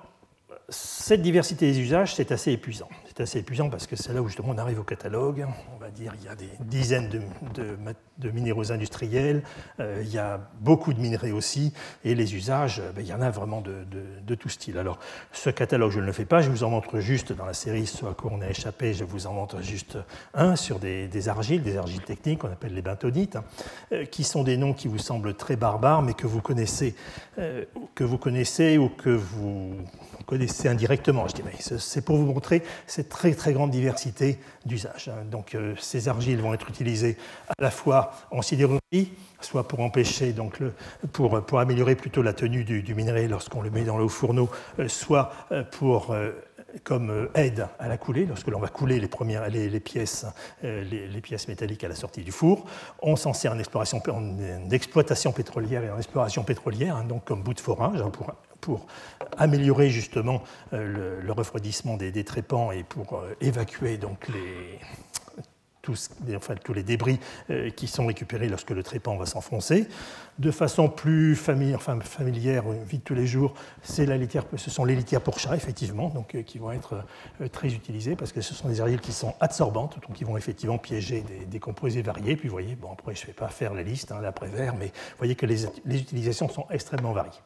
[0.71, 2.89] cette diversité des usages, c'est assez épuisant.
[3.21, 5.47] C'est assez épuisant parce que c'est là où justement on arrive au catalogue.
[5.77, 9.43] On va dire il y a des dizaines de, minéraux industriels,
[9.79, 13.21] euh, il y a beaucoup de minerais aussi, et les usages, ben, il y en
[13.21, 14.79] a vraiment de, tout style.
[14.79, 14.99] Alors,
[15.33, 17.87] ce catalogue, je ne le fais pas, je vous en montre juste dans la série
[17.87, 19.99] ce à quoi on a échappé, je vous en montre juste
[20.33, 23.45] un sur des, argiles, des argiles techniques qu'on appelle les bentonites, hein,
[23.93, 26.95] euh, qui sont des noms qui vous semblent très barbares, mais que vous connaissez,
[27.39, 29.75] euh, que vous connaissez ou que vous
[30.31, 31.55] connaissez indirectement, je dirais.
[31.59, 35.09] C'est pour vous montrer cette très très grande diversité d'usages.
[35.09, 35.25] Hein.
[35.29, 37.17] Donc euh, ces argiles vont être utilisées
[37.49, 40.61] à la fois en sidérurgie, soit pour empêcher, donc
[41.13, 45.33] pour améliorer plutôt la tenue du, minerai lorsqu'on le met dans le fourneau, euh, soit
[45.51, 46.15] euh, pour
[46.85, 50.27] comme aide à la coulée, lorsque l'on va couler les, premières, les, pièces,
[50.63, 52.67] les, pièces métalliques à la sortie du four.
[53.03, 53.59] On s'en sert en,
[54.71, 58.03] exploitation pétrolière et en exploration pétrolière, hein, donc comme bout de forage,
[58.61, 58.87] pour
[59.37, 64.79] améliorer justement euh, le, refroidissement des, trépans et pour euh, évacuer donc les,
[65.91, 67.19] tous, enfin, tous les débris
[67.51, 69.89] euh, qui sont récupérés lorsque le trépan va s'enfoncer.
[70.39, 75.57] De façon plus familière, enfin, de tous les jours, ce sont les litières pour chat,
[75.57, 77.05] effectivement, donc, qui vont être
[77.53, 80.79] très utilisées parce que ce sont des argiles qui sont absorbantes, donc qui vont effectivement
[80.79, 82.37] piéger des, composés variés.
[82.37, 84.87] Puis vous voyez, bon, après, je ne vais pas faire la liste, hein, l'après-vert, mais
[84.87, 87.41] vous voyez que les utilisations sont extrêmement variées.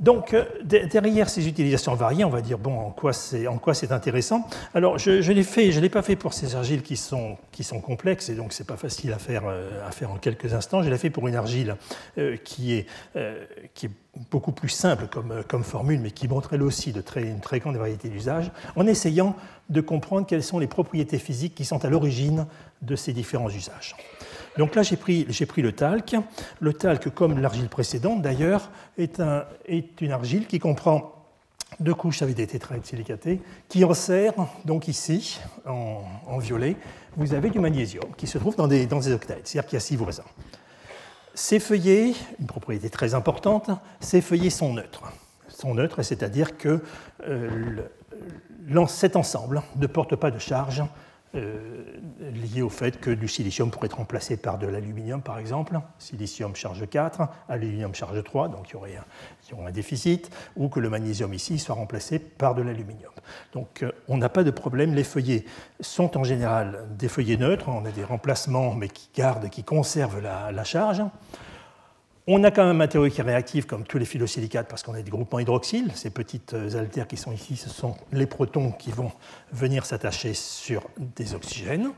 [0.00, 4.98] Donc, euh, derrière ces utilisations variées, on va dire, bon, en quoi c'est intéressant Alors,
[4.98, 8.34] je ne je l'ai pas fait pour ces argiles qui sont, qui sont complexes, et
[8.34, 10.82] donc ce n'est pas facile à faire, euh, à faire en quelques instants.
[10.82, 11.76] Je l'ai fait pour une argile
[12.18, 12.86] euh, qui, est,
[13.74, 13.90] qui est
[14.30, 17.60] beaucoup plus simple comme, comme formule, mais qui montre elle aussi de très, une très
[17.60, 19.36] grande variété d'usages, en essayant
[19.68, 22.46] de comprendre quelles sont les propriétés physiques qui sont à l'origine
[22.82, 23.94] de ces différents usages.
[24.58, 26.14] Donc là, j'ai pris, le talc.
[26.60, 31.14] Le talc, comme l'argile précédente d'ailleurs, est, un, est, une argile qui comprend
[31.80, 36.76] deux couches avec des tétraèdres silicatés, qui resserre, donc ici, en, violet,
[37.16, 39.80] vous avez du magnésium qui se trouve dans des, dans des c'est-à-dire qu'il y a
[39.80, 40.24] six voisins.
[41.34, 45.02] Ces feuillets, une propriété très importante, ces feuillets sont neutres.
[45.48, 46.80] Sont neutres, c'est-à-dire que
[47.28, 47.82] euh,
[48.88, 50.82] cet ensemble ne porte pas de charge
[51.34, 56.54] liées au fait que du silicium pourrait être remplacé par de l'aluminium, par exemple, silicium
[56.54, 58.96] charge 4, aluminium charge 3, donc il y aurait
[59.66, 63.12] un, déficit, ou que le magnésium ici soit remplacé par de l'aluminium.
[63.52, 65.44] Donc on n'a pas de problème, les feuillets
[65.80, 70.20] sont en général des feuillets neutres, on a des remplacements mais qui gardent, qui conservent
[70.20, 71.02] la charge.
[72.26, 74.94] On a quand même un matériau qui est réactif comme tous les phyllosilicates parce qu'on
[74.94, 75.92] a des groupements hydroxyles.
[75.94, 79.12] Ces petites euh, altères qui sont ici, ce sont les protons qui vont
[79.52, 81.90] venir s'attacher sur des oxygènes.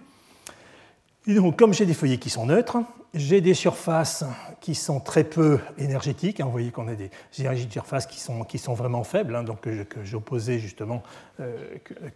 [1.29, 2.79] Donc, comme j'ai des feuillets qui sont neutres,
[3.15, 4.25] j'ai des surfaces
[4.61, 6.41] qui sont très peu énergétiques.
[6.41, 6.47] Hein.
[6.47, 9.85] Vous voyez qu'on a des énergies de surface qui sont, vraiment faibles, hein, donc euh,
[9.85, 10.05] que,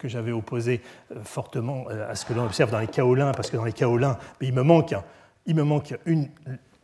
[0.08, 3.64] j'avais opposé euh, fortement à ce que l'on observe dans les kaolins, parce que dans
[3.64, 4.94] les kaolins, manque,
[5.46, 6.28] il me manque une,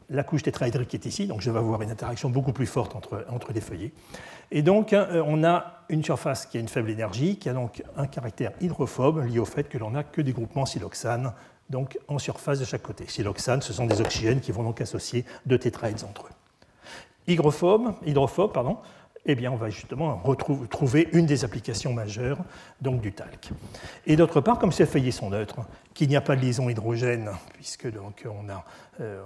[0.08, 3.52] la couche tétraédrique est ici, donc je vais avoir une interaction beaucoup plus forte entre,
[3.52, 3.92] les feuillets.
[4.50, 7.82] Et donc, euh, on a une surface qui a une faible énergie, qui a donc
[7.96, 11.32] un caractère hydrophobe lié au fait que l'on n'a que des groupements siloxanes
[11.68, 13.06] donc en surface de chaque côté.
[13.08, 16.34] Siloxanes, ce sont des oxygènes qui vont donc associer deux tétraèdes entre eux.
[17.26, 18.78] Hydrophobe, hydrophobe pardon,
[19.26, 22.38] eh bien, on va justement retrouver une des applications majeures
[22.80, 23.50] donc, du talc.
[24.06, 25.60] Et d'autre part, comme ces feuillets sont neutres,
[25.94, 28.64] qu'il n'y a pas de liaison hydrogène, puisque donc, on n'a
[29.00, 29.22] euh,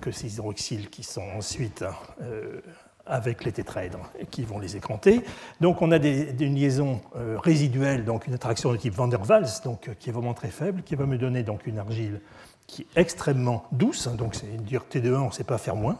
[0.00, 1.84] que ces hydroxyles qui sont ensuite
[2.20, 2.60] euh,
[3.06, 5.24] avec les tétraèdres qui vont les écranter.
[5.60, 9.28] Donc on a des, une liaison euh, résiduelle, donc une attraction de type van der
[9.28, 12.20] Waals, donc, qui est vraiment très faible, qui va me donner donc une argile
[12.66, 15.74] qui est extrêmement douce, donc c'est une dureté de 1, on ne sait pas faire
[15.74, 15.98] moins,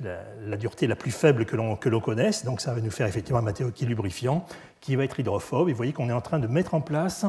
[0.00, 3.42] la, dureté la plus faible que l'on connaisse, donc ça va nous faire effectivement un
[3.42, 4.44] matériau qui est lubrifiant,
[4.80, 7.24] qui va être hydrophobe, et vous voyez qu'on est en train de mettre en place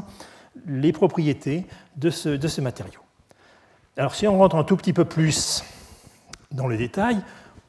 [0.65, 1.65] les propriétés
[1.97, 2.99] de ce, de ce matériau.
[3.97, 5.63] Alors si on rentre un tout petit peu plus
[6.51, 7.17] dans le détail,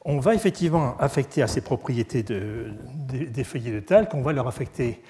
[0.03, 5.01] on va effectivement affecter à ces propriétés des feuillets de talc, on va leur affecter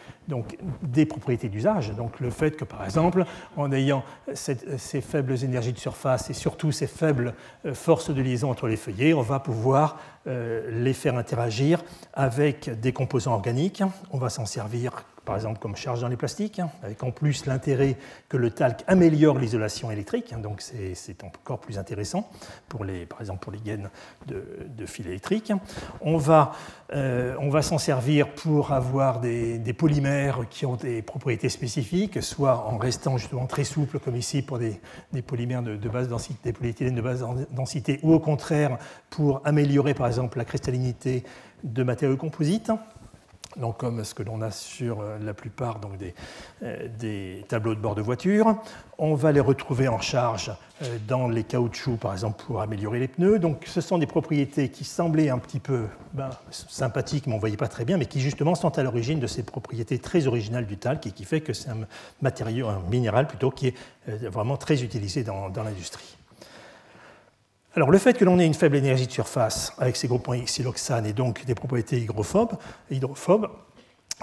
[0.82, 1.92] des propriétés d'usage.
[1.96, 3.26] Donc le fait que, par exemple,
[3.58, 7.34] en ayant ces faibles énergies de surface et surtout ces faibles
[7.66, 12.70] euh, forces de liaison entre les feuillets, on va pouvoir euh, les faire interagir avec
[12.80, 13.84] des composants organiques.
[14.12, 17.46] On va s'en servir par exemple comme charge dans les plastiques, hein, avec en plus
[17.46, 22.30] l'intérêt que le talc améliore l'isolation électrique, hein, donc c'est encore plus intéressant,
[22.70, 23.90] pour les, par exemple pour les gaines
[24.28, 25.54] de, fil électrique.
[26.02, 26.54] On va,
[26.94, 33.18] euh, s'en servir pour avoir des, polymères qui ont des propriétés spécifiques, soit en restant
[33.18, 34.82] justement très souple, comme ici pour des,
[35.26, 38.78] polymères de, de, basse densité, des polyéthylènes de basse densité, ou au contraire
[39.10, 41.24] pour améliorer par exemple la cristallinité
[41.64, 42.72] de matériaux composites
[43.58, 46.14] donc comme ce que l'on a sur euh, la plupart donc des,
[46.64, 48.56] euh, des, tableaux de bord de voiture.
[48.98, 50.52] On va les retrouver en charge
[50.84, 53.40] euh, dans les caoutchoucs, par exemple, pour améliorer les pneus.
[53.40, 57.42] Donc ce sont des propriétés qui semblaient un petit peu ben, sympathiques, mais on ne
[57.42, 60.66] voyait pas très bien, mais qui justement sont à l'origine de ces propriétés très originales
[60.66, 61.88] du talc et qui fait que c'est un
[62.22, 63.76] matériau, un minéral plutôt, qui est
[64.08, 66.18] vraiment très utilisé dans l'industrie.
[67.74, 71.06] Alors le fait que l'on ait une faible énergie de surface avec ces groupements xyloxane
[71.06, 73.48] et donc des propriétés hydrophobes,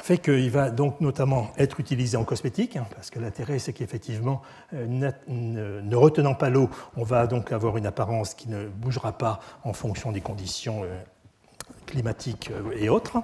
[0.02, 4.42] fait qu'il va donc notamment être utilisé en cosmétique, hein, parce que l'intérêt c'est qu'effectivement,
[4.74, 9.40] euh, ne, retenant pas l'eau, on va donc avoir une apparence qui ne bougera pas
[9.64, 11.00] en fonction des conditions euh,
[11.86, 13.18] climatiques euh, et autres.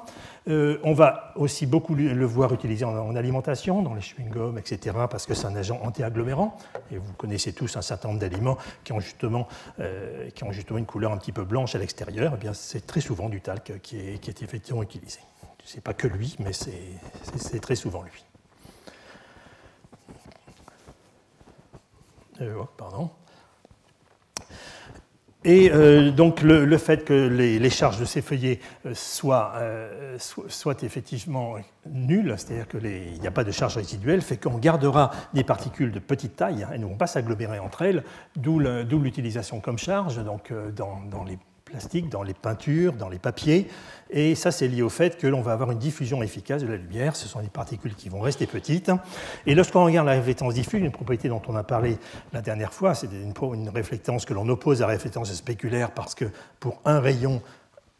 [0.48, 5.26] Euh, on va aussi beaucoup le voir utilisé en, alimentation, dans les chewing-gums, etc., parce
[5.26, 6.56] que c'est un agent anti-agglomérant.
[6.90, 9.48] Et vous connaissez tous un certain nombre d'aliments qui, ont justement,
[9.80, 12.32] euh, qui ont justement une couleur un petit peu blanche à l'extérieur.
[12.34, 15.20] Eh bien, c'est très souvent du talc qui est, qui est effectivement utilisé.
[15.64, 18.24] Ce n'est pas que lui, mais c'est très souvent lui.
[22.40, 23.10] Oh, pardon.
[25.44, 31.56] Et euh, donc le, fait que les, charges de ces feuillets euh, euh, soient, effectivement
[31.86, 35.98] nulles, c'est-à-dire qu'il n'y a pas de charge résiduelle, fait qu'on gardera des particules de
[35.98, 38.04] petite taille, hein, elles ne vont pas s'agglomérer entre elles,
[38.36, 43.68] d'où l'utilisation comme charge donc, dans les plastiques, dans les peintures, dans les papiers.
[44.16, 46.76] Et ça, c'est lié au fait que l'on va avoir une diffusion efficace de la
[46.76, 47.16] lumière.
[47.16, 48.92] Ce sont des particules qui vont rester petites.
[49.44, 51.98] Et lorsqu'on regarde la réflectance diffuse, une propriété dont on a parlé
[52.32, 56.14] la dernière fois, c'est une, une réflectance que l'on oppose à la réflectance spéculaire parce
[56.14, 56.26] que
[56.60, 57.42] pour un rayon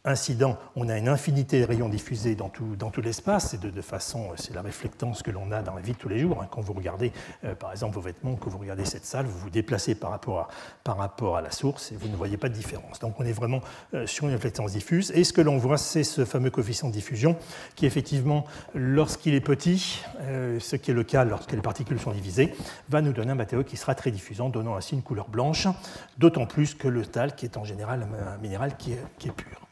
[0.05, 4.53] incident, on a une infinité de rayons diffusés dans tout, l'espace, et de, façon, c'est
[4.53, 6.41] la réflectance que l'on a dans la vie de tous les jours.
[6.41, 6.47] Hein.
[6.49, 7.11] Quand vous regardez,
[7.43, 10.47] euh, par exemple, vos vêtements, que vous regardez cette salle, vous vous déplacez par rapport,
[10.85, 12.99] à, la source et vous ne voyez pas de différence.
[12.99, 13.61] Donc on est vraiment
[13.93, 15.11] euh, sur une réflectance diffuse.
[15.15, 17.35] Et ce que l'on voit, c'est ce fameux coefficient de diffusion
[17.75, 22.11] qui, effectivement, lorsqu'il est petit, euh, ce qui est le cas lorsque les particules sont
[22.11, 22.53] divisées,
[22.89, 25.67] va nous donner un matériau qui sera très diffusant, donnant ainsi une couleur blanche,
[26.17, 29.64] d'autant plus que le talc est en général un minéral qui est pur.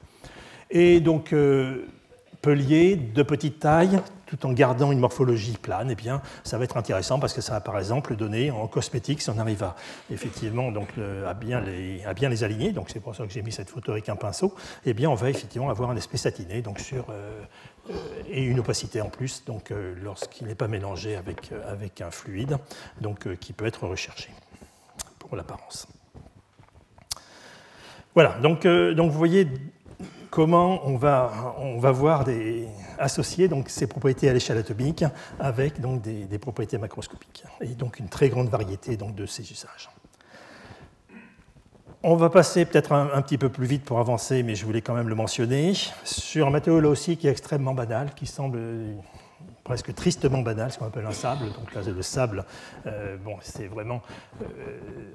[0.73, 1.86] Et donc, euh,
[2.43, 7.19] de petite taille, tout en gardant une morphologie plane, eh bien, ça va être intéressant
[7.19, 9.75] parce que ça va par exemple donner en cosmétique, si on arrive à,
[10.12, 10.89] effectivement donc,
[11.25, 13.69] à, bien les, à bien les aligner, donc c'est pour ça que j'ai mis cette
[13.69, 14.55] photo avec un pinceau,
[14.86, 17.43] eh bien, on va effectivement avoir un aspect satiné donc sur, euh,
[17.89, 17.93] euh,
[18.27, 22.57] et une opacité en plus donc, euh, lorsqu'il n'est pas mélangé avec, avec un fluide,
[22.99, 24.31] donc, qui peut être recherché
[25.19, 25.88] pour l'apparence.
[28.15, 29.47] Voilà, donc, donc vous voyez
[30.29, 35.03] comment on va, on va voir des, associer donc, ces propriétés à l'échelle atomique
[35.39, 39.89] avec donc, des, propriétés macroscopiques, et donc une très grande variété donc, de ces usages.
[42.05, 44.93] On va passer peut-être un, petit peu plus vite pour avancer, mais je voulais quand
[44.93, 48.59] même le mentionner, sur un matériau là aussi qui est extrêmement banal, qui semble
[49.63, 51.45] presque tristement banal, ce qu'on appelle un sable.
[51.54, 52.45] Donc là, le sable,
[52.86, 54.02] euh, bon, c'est vraiment.
[54.41, 54.45] Euh,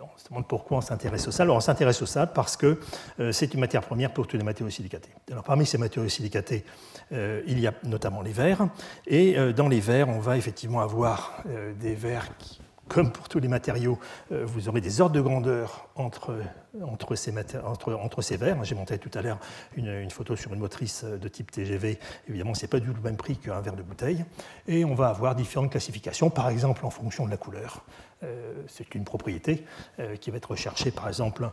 [0.03, 1.49] on se demande pourquoi on s'intéresse au sable.
[1.49, 2.81] Alors, on s'intéresse au sable parce que
[3.21, 5.11] euh, c'est une matière première pour tous les matériaux silicatés.
[5.31, 6.65] Alors, parmi ces matériaux silicatés,
[7.11, 8.69] il y a notamment les verres.
[9.07, 11.43] Et dans les verres, on va effectivement avoir
[11.81, 13.99] des verres qui comme pour tous les matériaux,
[14.31, 16.35] vous aurez des ordres de grandeur entre,
[16.83, 18.64] entre, ces, verres.
[18.64, 19.38] J'ai montré tout à l'heure
[19.77, 21.99] une, photo sur une motrice de type TGV.
[22.29, 24.25] Évidemment, ce n'est pas du tout le même prix qu'un verre de bouteille.
[24.67, 27.85] Et on va avoir différentes classifications, par exemple en fonction de la couleur.
[28.25, 29.64] Euh, c'est une propriété
[30.01, 31.51] euh, qui va être recherchée, par exemple,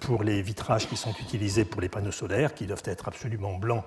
[0.00, 3.84] pour les vitrages qui sont utilisés pour les panneaux solaires, qui doivent être absolument blancs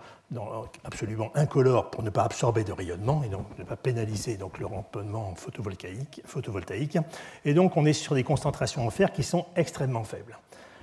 [0.83, 4.67] absolument incolore pour ne pas absorber de rayonnement et donc ne pas pénaliser donc, le
[5.35, 6.97] photovoltaïque, photovoltaïque.
[7.45, 10.37] Et donc on est sur des concentrations en fer qui sont extrêmement faibles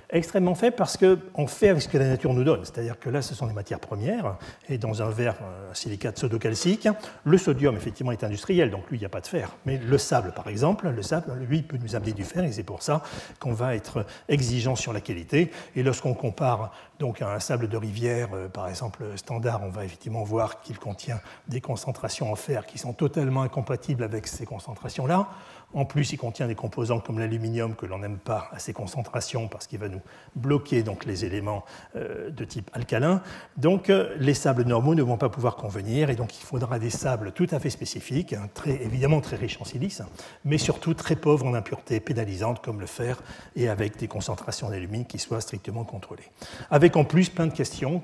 [0.09, 2.63] extrêmement faible parce qu'on fait avec ce que la nature nous donne.
[2.63, 4.37] C'est-à-dire que là, ce sont des matières premières,
[4.69, 6.87] et dans un verre un silicate sodocalcique,
[7.23, 9.55] le sodium, effectivement, est industriel, donc lui, il n'y a pas de fer.
[9.65, 12.63] Mais le sable, par exemple, le sable, lui, peut nous amener du fer, et c'est
[12.63, 13.03] pour ça
[13.39, 15.51] qu'on va être exigeant sur la qualité.
[15.75, 19.85] Et lorsqu'on compare donc à un sable de rivière, euh, par exemple, standard, on va
[19.85, 25.27] effectivement voir qu'il contient des concentrations en fer qui sont totalement incompatibles avec ces concentrations-là.
[25.73, 29.49] En plus, il contient des composants comme l'aluminium que l'on n'aime pas à ces concentrations
[29.49, 30.01] parce qu'il va nous
[30.35, 33.21] bloquer les éléments euh, de type alcalin.
[33.57, 36.89] Donc, euh, les sables normaux ne vont pas pouvoir convenir et donc il faudra des
[36.89, 40.01] sables tout à fait spécifiques, hein, très, évidemment très riches en silice,
[40.45, 43.21] mais surtout très pauvres en impuretés pénalisantes comme le fer
[43.55, 46.31] et avec des concentrations d'alumine qui soient strictement contrôlées.
[46.71, 48.01] Avec en plus plein de questions.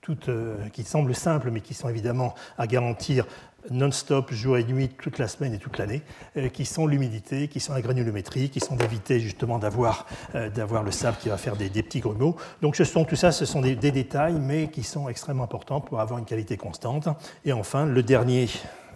[0.00, 3.26] toutes, euh, qui semblent simples, mais qui sont évidemment à garantir
[3.70, 6.02] non-stop, jour et nuit, toute la semaine et toute l'année,
[6.36, 10.50] euh, qui sont l'humidité, qui sont la granulométrie, qui sont d'éviter justement d'avoir euh,
[10.84, 12.36] le sable qui va faire des, petits grumeaux.
[12.62, 16.00] Donc ce sont, tout ça, ce sont des, détails, mais qui sont extrêmement importants pour
[16.00, 17.08] avoir une qualité constante.
[17.44, 18.48] Et enfin, le dernier,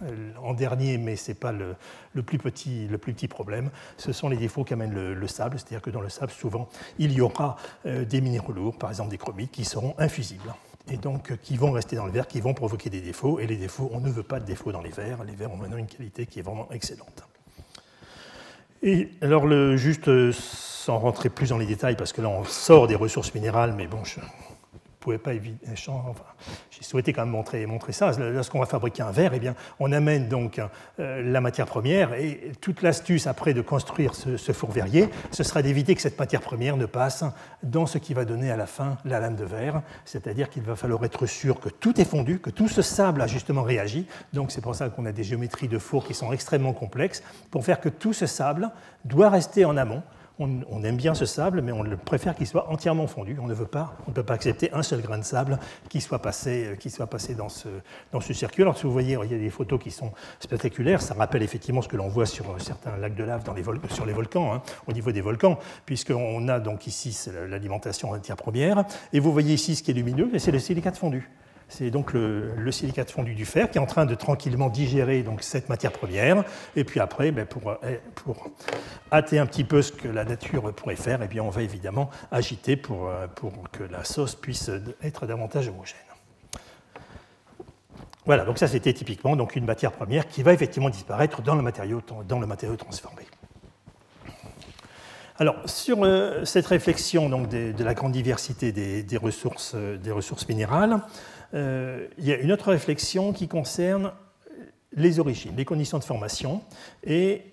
[0.03, 1.75] euh, en dernier, mais ce n'est pas le,
[2.23, 5.57] plus petit, le plus petit problème, ce sont les défauts qu'amène le, sable.
[5.57, 9.17] C'est-à-dire que dans le sable, souvent, il y aura des minéraux lourds, par exemple des
[9.17, 10.53] chromiques, qui seront infusibles
[10.91, 13.39] et donc qui vont rester dans le verre, qui vont provoquer des défauts.
[13.39, 15.23] Et les défauts, on ne veut pas de défauts dans les verres.
[15.23, 17.23] Les verres ont maintenant une qualité qui est vraiment excellente.
[18.81, 22.45] Et alors, le, juste euh, sans rentrer plus dans les détails, parce que là on
[22.45, 24.19] sort des ressources minérales, mais bon, je,
[24.99, 25.65] pouvais pas éviter.
[25.75, 28.11] J'ai souhaité quand même montrer, montrer ça.
[28.17, 30.61] Lorsqu'on va fabriquer un verre, eh bien, on amène donc
[30.99, 35.61] euh, la matière première et toute l'astuce après de construire ce, four verrier, ce sera
[35.61, 37.23] d'éviter que cette matière première ne passe
[37.63, 39.81] dans ce qui va donner à la fin la lame de verre.
[40.05, 43.27] C'est-à-dire qu'il va falloir être sûr que tout est fondu, que tout ce sable a
[43.27, 44.05] justement réagi.
[44.33, 47.63] Donc c'est pour ça qu'on a des géométries de four qui sont extrêmement complexes pour
[47.63, 48.69] faire que tout ce sable
[49.05, 50.03] doit rester en amont
[50.39, 53.37] on, aime bien ce sable, mais on préfère qu'il soit entièrement fondu.
[53.41, 55.99] On ne veut pas, on ne peut pas accepter un seul grain de sable qui
[55.99, 57.67] soit passé, euh, qui soit passé dans, ce,
[58.11, 58.61] dans ce circuit.
[58.63, 61.01] Alors, si vous voyez, il y a des photos qui sont spectaculaires.
[61.01, 63.63] Ça rappelle effectivement ce que l'on voit sur euh, certains lacs de lave dans les
[63.89, 67.17] sur les volcans, hein, au niveau des volcans, puisqu'on a donc ici
[67.49, 68.85] l'alimentation en matière première.
[69.11, 71.29] Et vous voyez ici ce qui est lumineux, c'est le silicate fondu.
[71.69, 75.43] C'est donc le, silicate fondu du fer qui est en train de tranquillement digérer donc,
[75.43, 76.43] cette matière première.
[76.75, 78.49] Et puis après, ben, pour, eh, pour,
[79.11, 82.09] hâter un petit peu ce que la nature pourrait faire, eh bien, on va évidemment
[82.31, 84.71] agiter pour, euh, pour que la sauce puisse
[85.03, 85.97] être davantage homogène.
[88.25, 91.61] Voilà, donc ça c'était typiquement donc, une matière première qui va effectivement disparaître dans le
[91.61, 93.23] matériau, dans le matériau transformé.
[95.39, 100.99] Alors, sur euh, cette réflexion donc, de, la grande diversité des, ressources, des ressources minérales,
[101.53, 104.11] euh, il y a une autre réflexion qui concerne
[104.93, 106.61] les origines, les conditions de formation.
[107.03, 107.43] Et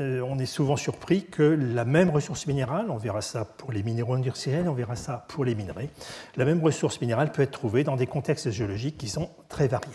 [0.00, 3.82] euh, on est souvent surpris que la même ressource minérale, on verra ça pour les
[3.82, 5.88] minéraux industriels, on verra ça pour les minerais,
[6.36, 9.92] la même ressource minérale peut être trouvée dans des contextes géologiques qui sont très variés.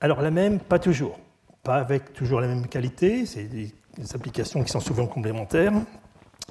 [0.00, 1.18] Alors la même, pas toujours,
[1.62, 3.72] pas avec toujours la même qualité, c'est des
[4.14, 5.72] applications qui sont souvent complémentaires,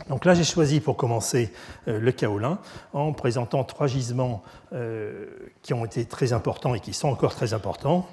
[0.07, 1.51] donc là, j'ai choisi pour commencer
[1.87, 2.59] euh, le kaolin
[2.93, 4.41] en présentant trois gisements
[4.73, 5.27] euh,
[5.61, 8.07] qui ont été très importants et qui sont encore très importants.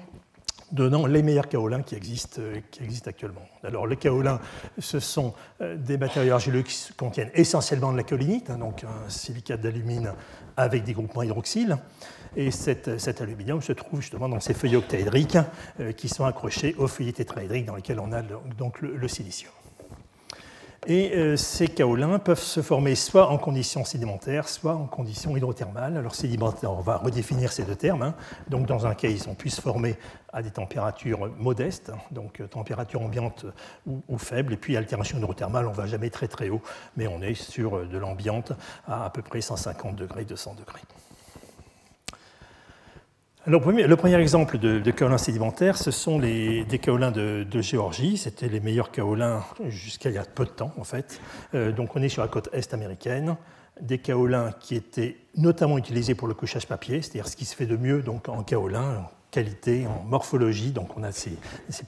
[0.71, 2.41] donnant les meilleurs kaolins qui existent,
[2.81, 3.45] existent actuellement.
[3.63, 4.41] Alors les kaolins,
[4.77, 9.61] ce sont des matériaux argileux qui contiennent essentiellement de la kaolinite, hein, donc un silicate
[9.61, 10.11] d'alumine
[10.57, 11.77] avec des groupements hydroxyles.
[12.35, 15.37] Et cet aluminium se trouve justement dans ces feuilles octaédriques
[15.95, 19.53] qui sont accrochées aux feuilles tétraédriques dans lesquelles on a donc le silicium.
[20.85, 25.97] Et euh, ces kaolins peuvent se former soit en conditions sédimentaires, soit en conditions hydrothermales.
[25.97, 28.03] Alors sédimentaires, on va redéfinir ces deux termes.
[28.03, 28.13] Hein.
[28.47, 29.97] Donc dans un cas, ils ont pu se former
[30.31, 33.45] à des températures modestes, donc euh, température ambiante
[33.85, 34.53] ou, faible.
[34.53, 36.61] Et puis altération hydrothermale, on ne va jamais très très haut,
[36.95, 38.53] mais on est sur euh, de l'ambiante
[38.87, 40.81] à à peu près 150 degrés, 200 degrés.
[43.47, 48.17] Le premier exemple de, de kaolins sédimentaires, ce sont les, des kaolins de, Géorgie.
[48.17, 51.21] C'était les meilleurs kaolins jusqu'à il y a peu de temps, en fait.
[51.55, 53.37] Euh, donc, on est sur la côte est américaine.
[53.79, 57.65] Des kaolins qui étaient notamment utilisés pour le couchage papier, c'est-à-dire ce qui se fait
[57.65, 60.71] de mieux donc, en kaolin, qualité, en morphologie.
[60.71, 61.37] Donc on a ces,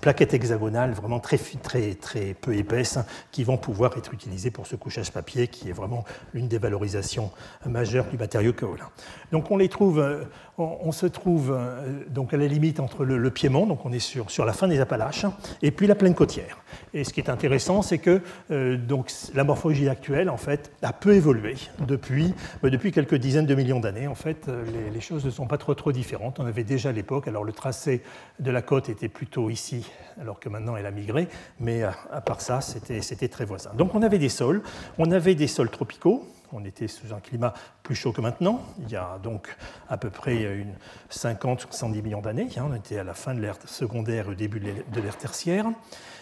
[0.02, 3.00] plaquettes hexagonales vraiment très, très, très peu épaisses
[3.32, 7.32] qui vont pouvoir être utilisées pour ce couchage papier qui est vraiment l'une des valorisations
[7.66, 8.90] majeures du matériau kaolin.
[9.32, 10.26] Donc on les trouve, euh,
[10.58, 14.30] on, se trouve euh, donc à la limite entre le, Piémont, donc on est sur,
[14.32, 15.26] sur la fin des Appalaches,
[15.62, 16.58] et puis la plaine côtière.
[16.94, 18.22] Et ce qui est intéressant, c'est que
[18.52, 22.34] euh, donc, la morphologie actuelle, en fait, a peu évolué depuis,
[22.64, 24.08] depuis quelques dizaines de millions d'années.
[24.08, 26.40] En fait, les, les, choses ne sont pas trop, trop différentes.
[26.40, 28.02] On avait déjà à l'époque, alors le tracé
[28.40, 31.28] de la côte était plutôt ici, alors que maintenant elle a migré,
[31.60, 33.72] mais à part ça, c'était très voisin.
[33.76, 34.62] Donc on avait des sols,
[34.98, 38.90] on avait des sols tropicaux, on était sous un climat plus chaud que maintenant, il
[38.90, 39.56] y a donc
[39.88, 40.74] à peu près une
[41.12, 42.50] 50-70 millions d'années.
[42.58, 42.68] Hein.
[42.70, 45.66] On était à la fin de l'ère secondaire au début de l'ère tertiaire.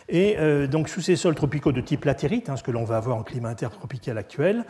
[0.10, 2.98] Et euh, donc sous ces sols tropicaux de type latérite, hein, ce que l'on va
[2.98, 4.66] avoir en climat intertropical actuel,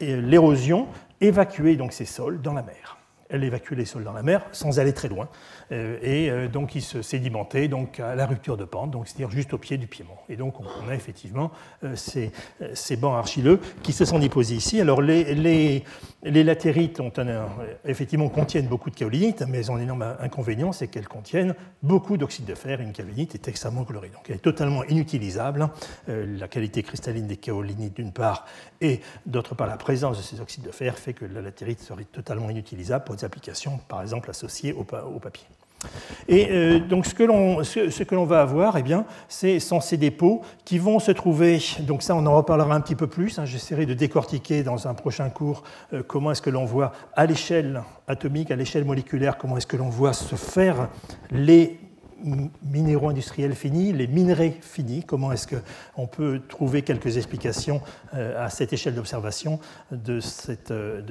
[0.00, 0.88] l'érosion
[1.20, 2.97] évacuait donc ces sols dans la mer
[3.28, 5.28] elle évacuait les sols dans la mer sans aller très loin.
[5.72, 9.52] Euh, et euh, donc il se sédimentait donc, à la rupture de pente, c'est-à-dire juste
[9.52, 10.16] au pied du piémont.
[10.28, 11.50] Et donc on a effectivement
[11.84, 12.32] euh, ces,
[12.74, 14.80] ces, bancs argileux qui se sont déposés ici.
[14.80, 17.12] Alors les, les, latérites ont
[17.84, 22.16] effectivement contiennent beaucoup de kaolinite, mais elles ont un énorme inconvénient, c'est qu'elles contiennent beaucoup
[22.16, 22.80] d'oxyde de fer.
[22.80, 25.68] Une kaolinite est extrêmement colorée, donc elle est totalement inutilisable.
[26.06, 28.46] la qualité cristalline des kaolinites d'une part,
[28.80, 32.04] et d'autre part la présence de ces oxydes de fer fait que la latérite serait
[32.04, 35.46] totalement inutilisable applications, par exemple associées au, papier.
[36.26, 39.96] Et euh, donc ce que l'on ce, l'on va avoir, eh bien, c'est sont ces
[39.96, 41.60] dépôts qui vont se trouver.
[41.80, 43.38] Donc ça, on en reparlera un petit peu plus.
[43.38, 45.62] Hein, j'essaierai de décortiquer dans un prochain cours
[45.92, 49.76] euh, comment est-ce que l'on voit à l'échelle atomique, à l'échelle moléculaire, comment est-ce que
[49.76, 50.88] l'on voit se faire
[51.30, 51.78] les
[52.62, 57.80] minéraux industriels finis, les minerais finis, comment est-ce qu'on peut trouver quelques explications
[58.14, 59.60] euh, à cette échelle d'observation
[59.90, 60.20] de,
[60.70, 61.02] euh,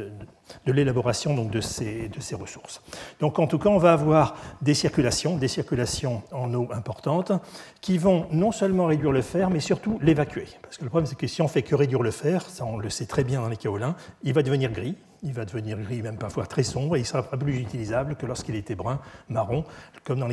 [0.66, 2.82] l'élaboration de ces, de ces ressources.
[3.20, 7.32] Donc en tout cas, on va avoir des circulations, des circulations en eau importantes,
[7.82, 10.48] qui vont non seulement réduire le fer, mais surtout l'évacuer.
[10.62, 12.78] Parce que le problème, c'est que si on fait que réduire le fer, ça on
[12.78, 16.02] le sait très bien dans les kaolins, il va devenir gris, il va devenir gris,
[16.02, 19.00] même parfois très sombre, et il sera pas plus utilisable que lorsqu'il était brun,
[19.30, 19.64] marron,
[20.04, 20.28] comme dans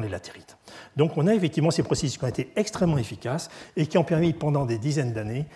[0.00, 0.56] les, latérites.
[0.96, 4.32] Donc on a effectivement ces processus qui ont été extrêmement efficaces et qui ont permis
[4.32, 5.46] pendant des dizaines d'années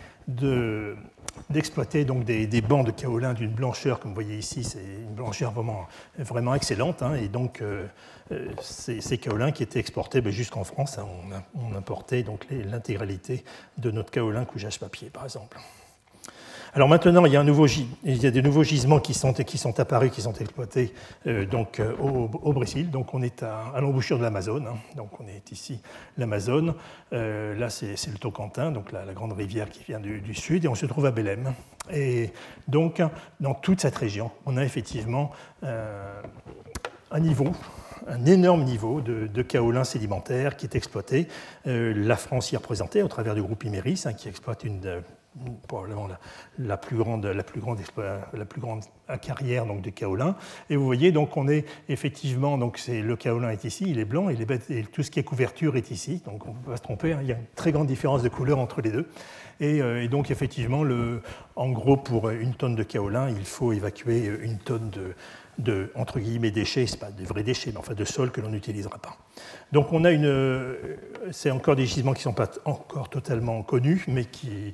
[1.49, 5.53] d'exploiter donc des, bancs de kaolin d'une blancheur, comme vous voyez ici, c'est une blancheur
[5.53, 7.03] vraiment, excellente.
[7.03, 7.87] Hein, et donc, euh,
[8.33, 11.07] euh, ces, ces, kaolins qui étaient exportés ben, jusqu'en France, hein,
[11.55, 13.45] on, importait donc l'intégralité
[13.79, 15.59] de notre kaolin couchage papier, par exemple.
[16.79, 19.35] Alors maintenant, il y a, des nouveaux gisements qui sont,
[19.81, 20.95] apparus, qui sont exploités
[21.27, 22.89] euh, donc, euh, au, Brésil.
[22.93, 24.65] Donc on est à, l'embouchure de l'Amazone.
[24.69, 24.77] Hein.
[24.95, 25.81] Donc on est ici,
[26.19, 26.75] l'Amazone.
[27.13, 30.67] Euh, là, c'est le Tocantins, donc la, grande rivière qui vient du, sud.
[30.67, 31.53] Et on se trouve à Belém.
[31.93, 32.31] Et
[32.69, 33.03] donc,
[33.41, 35.33] dans toute cette région, on a effectivement
[35.65, 37.51] un niveau
[38.07, 41.27] un énorme niveau de, de kaolin sédimentaire qui est exploité.
[41.65, 45.03] la France y est représentée au travers du groupe Imeris, hein, qui exploite une,
[45.67, 46.09] probablement
[46.59, 48.85] la, plus grande, la, plus grande, la plus grande
[49.21, 50.37] carrière donc, de kaolin.
[50.71, 54.05] Et vous voyez, donc on est effectivement, donc c'est, le kaolin est ici, il est
[54.05, 54.37] blanc, et,
[54.71, 56.23] et tout ce qui est couverture est ici.
[56.25, 58.23] Donc on ne peut pas se tromper, hein, il y a une très grande différence
[58.23, 59.09] de couleur entre les deux.
[59.61, 61.23] Et, euh, et, donc effectivement, le,
[61.57, 65.15] en gros, pour une tonne de kaolin, il faut évacuer une tonne de,
[65.59, 68.51] de entre guillemets déchets, c'est pas des vrais déchets, mais enfin de sol que l'on
[68.51, 69.17] n'utilisera pas.
[69.73, 70.77] Donc on a une,
[71.33, 74.71] c'est encore des gisements qui ne sont pas encore totalement connus, mais qui euh,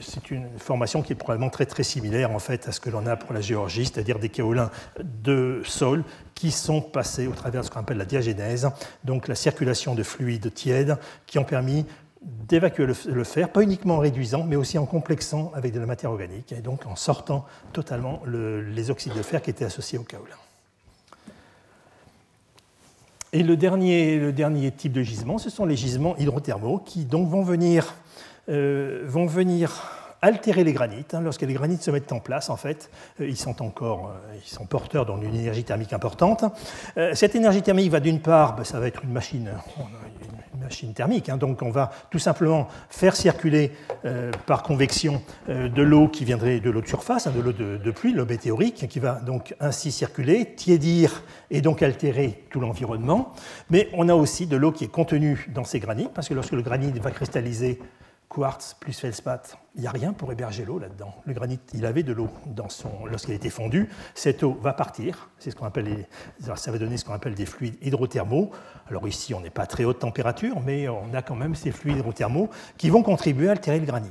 [0.00, 3.06] c'est une formation qui est probablement très très similaire en fait à ce que l'on
[3.06, 4.70] a pour la Géorgie, c'est-à-dire des kaolins
[5.02, 6.04] de sol
[6.34, 8.70] qui sont passés au travers de ce qu'on appelle la diagénèse,
[9.04, 10.96] donc la circulation de fluides tièdes
[11.26, 11.86] qui ont permis
[12.22, 16.10] d'évacuer le, fer, pas uniquement en réduisant, mais aussi en complexant avec de la matière
[16.10, 20.36] organique, et donc en sortant totalement les oxydes de fer qui étaient associés au kaolin.
[23.32, 27.28] Et le dernier, le dernier type de gisement, ce sont les gisements hydrothermaux qui donc
[27.28, 27.94] vont venir,
[28.50, 29.70] vont venir
[30.22, 31.14] altérer les granites.
[31.14, 31.20] Hein.
[31.22, 32.90] Lorsque les granites se mettent en place, en fait,
[33.20, 36.44] euh, ils sont encore euh, ils sont porteurs d'une énergie thermique importante.
[36.96, 39.50] Euh, cette énergie thermique va d'une part, ben, ça va être une machine,
[40.54, 41.36] une machine thermique, hein.
[41.36, 43.72] donc on va tout simplement faire circuler
[44.46, 48.12] par convection de l'eau qui viendrait de l'eau de surface, hein, de l'eau de, pluie,
[48.12, 53.32] l'eau météorique, qui va donc ainsi circuler, tiédir et donc altérer tout l'environnement.
[53.70, 56.52] Mais on a aussi de l'eau qui est contenue dans ces granites, parce que lorsque
[56.52, 57.78] le granit va cristalliser
[58.30, 61.12] quartz plus feldspath, il n'y a rien pour héberger l'eau là-dedans.
[61.26, 63.90] Le granit, il avait de l'eau dans son, lorsqu'il était fondu.
[64.14, 65.28] Cette eau va partir.
[65.38, 66.06] C'est ce qu'on appelle,
[66.38, 68.52] ça va donner ce qu'on appelle des fluides hydrothermaux.
[68.88, 71.72] Alors ici, on n'est pas à très haute température, mais on a quand même ces
[71.72, 74.08] fluides hydrothermaux qui vont contribuer à altérer le granit.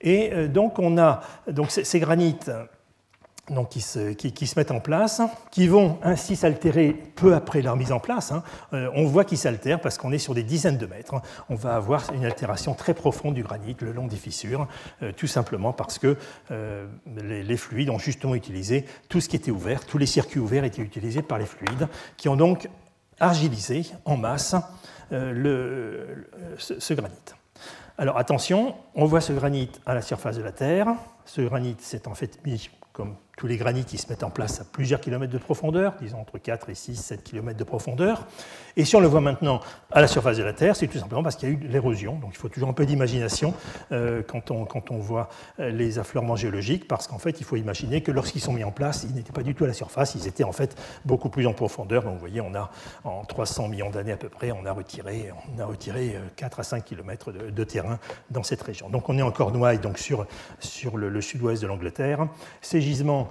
[0.00, 2.50] Et euh, donc on a donc ces granites
[3.50, 5.20] donc qui, se, qui, se, mettent en place,
[5.50, 8.32] qui vont ainsi s'altérer peu après leur mise en place.
[8.32, 8.42] Hein.
[8.72, 11.14] Euh, on voit qu'ils s'altèrent parce qu'on est sur des dizaines de mètres.
[11.50, 14.66] On va avoir une altération très profonde du granit le long des fissures,
[15.02, 16.16] euh, tout simplement parce que
[16.50, 20.64] euh, les, fluides ont justement utilisé tout ce qui était ouvert, tous les circuits ouverts
[20.64, 22.68] étaient utilisés par les fluides, qui ont donc
[23.20, 24.56] argilisé en masse
[25.10, 27.14] ce granit.
[27.96, 30.88] Alors attention, on voit ce granit à la surface de la Terre.
[31.26, 34.60] Ce granit s'est en fait mis comme tous les granites, ils se mettent en place
[34.60, 38.26] à plusieurs kilomètres de profondeur, disons entre 4 et 6, 7 kilomètres de profondeur.
[38.76, 39.60] Et si on le voit maintenant
[39.92, 41.68] à la surface de la Terre, c'est tout simplement parce qu'il y a eu de
[41.68, 42.16] l'érosion.
[42.16, 43.54] Donc il faut toujours un peu d'imagination
[43.92, 45.28] euh, quand, on, quand on voit
[45.60, 48.72] euh, les affleurements géologiques, parce qu'en fait, il faut imaginer que lorsqu'ils sont mis en
[48.72, 51.46] place, ils n'étaient pas du tout à la surface, ils étaient en fait beaucoup plus
[51.46, 52.02] en profondeur.
[52.02, 52.70] Donc vous voyez, on a
[53.04, 56.60] en 300 millions d'années à peu près, on a retiré, on a retiré 4 euh,
[56.60, 57.98] à 5 kilomètres de, terrain
[58.30, 58.90] dans cette région.
[58.90, 60.26] Donc on est en Cornouailles, donc sur,
[60.58, 62.26] sur le, sud-ouest de l'Angleterre.
[62.60, 63.28] Ces gisements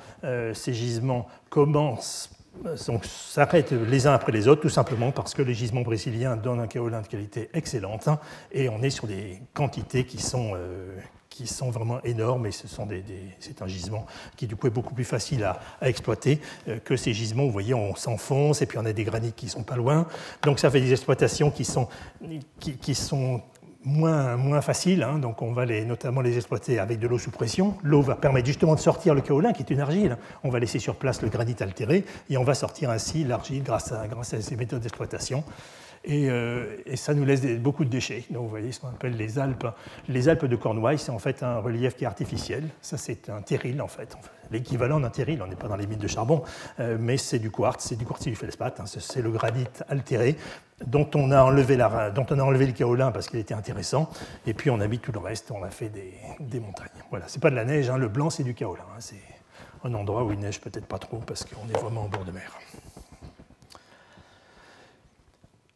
[0.53, 2.31] ces gisements commencent,
[2.75, 6.67] s'arrêtent les uns après les autres, tout simplement parce que les gisements brésiliens donnent un
[6.67, 8.19] kaolin de qualité excellente hein,
[8.51, 10.95] et on est sur des quantités qui sont, euh,
[11.29, 13.03] qui sont vraiment énormes et ce des,
[13.39, 17.13] c'est un gisement qui du coup est beaucoup plus facile à, exploiter euh, que ces
[17.13, 17.43] gisements.
[17.43, 20.05] Vous voyez, on s'enfonce et puis on a des granites qui sont pas loin.
[20.43, 21.87] Donc ça fait des exploitations qui sont
[23.85, 25.19] moins, moins faciles, hein.
[25.19, 27.75] donc on va les, notamment les exploiter avec de l'eau sous pression.
[27.83, 30.17] L'eau va permettre justement de sortir le kaolin, qui est une argile.
[30.43, 33.91] On va laisser sur place le granit altéré et on va sortir ainsi l'argile grâce
[33.91, 35.43] à, grâce à ces méthodes d'exploitation.
[36.05, 38.25] Et, euh, et, ça nous laisse beaucoup de déchets.
[38.29, 39.67] Donc vous voyez ce qu'on appelle les Alpes.
[40.09, 42.67] Les Alpes de Cornouailles, c'est en fait un relief qui est artificiel.
[42.81, 44.15] Ça, c'est un terril en fait.
[44.51, 46.43] L'équivalent d'un terril, on n'est pas dans les mines de charbon,
[46.79, 48.81] euh, mais c'est du quartz, c'est du quartz du feldspath.
[48.81, 48.85] Hein.
[48.85, 50.35] c'est le granit altéré
[50.85, 54.09] dont on a enlevé, la, dont on a enlevé le kaolin parce qu'il était intéressant,
[54.45, 56.87] et puis on a mis tout le reste, on a fait des, des montagnes.
[57.09, 57.97] Voilà, c'est pas de la neige, hein.
[57.97, 58.83] le blanc c'est du kaolin.
[58.83, 58.99] Hein.
[58.99, 59.15] c'est
[59.85, 62.31] un endroit où il neige peut-être pas trop parce qu'on est vraiment en bord de
[62.31, 62.51] mer.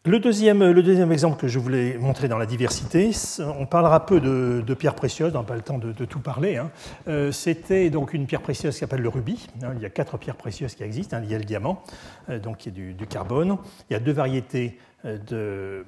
[0.07, 3.11] Le deuxième, le deuxième, exemple que je voulais montrer dans la diversité,
[3.59, 6.55] on parlera peu de, pierres précieuses, on n'a pas le temps de, tout parler.
[6.55, 6.71] Hein.
[7.09, 9.47] Euh, c'était donc une pierre précieuse qui s'appelle le rubis.
[9.61, 9.73] Hein.
[9.75, 11.17] il y a quatre pierres précieuses qui existent.
[11.17, 11.21] Hein.
[11.25, 11.83] il y a le diamant,
[12.29, 13.57] euh, donc qui est du, carbone.
[13.89, 15.83] Il y a deux variétés euh,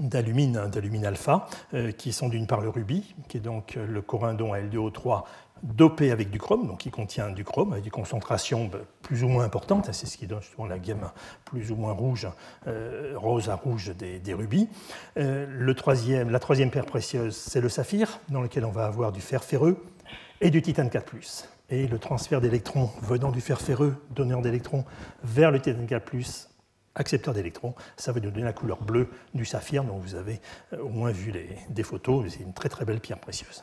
[0.00, 1.46] d'alumine, d'alumine alpha,
[1.98, 5.22] qui sont d'une part le rubis, qui est donc le corindon à L2O3
[5.62, 9.28] dopé avec du chrome, donc qui contient du chrome avec des concentrations ben, plus ou
[9.28, 11.10] moins importantes, c'est ce qui donne justement la gamme
[11.44, 12.28] plus ou moins rouge,
[12.66, 14.68] euh, rose à rouge des, rubis.
[15.16, 15.46] Euh,
[16.28, 19.82] la troisième paire précieuse, c'est le saphir, dans lequel on va avoir du fer ferreux
[20.40, 21.46] et du titane 4+.
[21.68, 24.84] Et le transfert d'électrons venant du fer ferreux, donneur d'électrons,
[25.24, 26.48] vers le titane 4+,
[26.94, 30.40] accepteur d'électrons, ça va nous donner la couleur bleue du saphir, dont vous avez
[30.72, 33.62] euh, au moins vu les, des photos, c'est une très très belle pierre précieuse.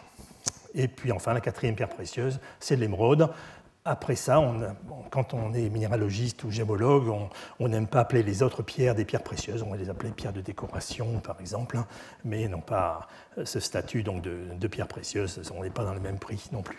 [0.76, 3.30] Et puis enfin, la quatrième pierre précieuse, c'est l'émeraude.
[3.86, 4.42] Après ça,
[5.12, 7.14] quand on est minéralogiste ou gémologue,
[7.60, 10.32] on n'aime pas appeler les autres pierres des pierres précieuses, on va les appeler pierres
[10.32, 11.86] de décoration, par exemple, hein,
[12.24, 13.08] mais non pas
[13.44, 16.78] ce statut donc, de, pierres précieuses, on n'est pas dans le même prix non plus.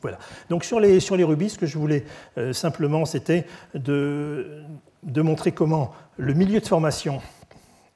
[0.00, 0.18] Voilà.
[0.48, 2.04] Donc sur les, sur les rubis, ce que je voulais
[2.38, 4.62] euh, simplement, c'était de,
[5.02, 7.20] de montrer comment le milieu de formation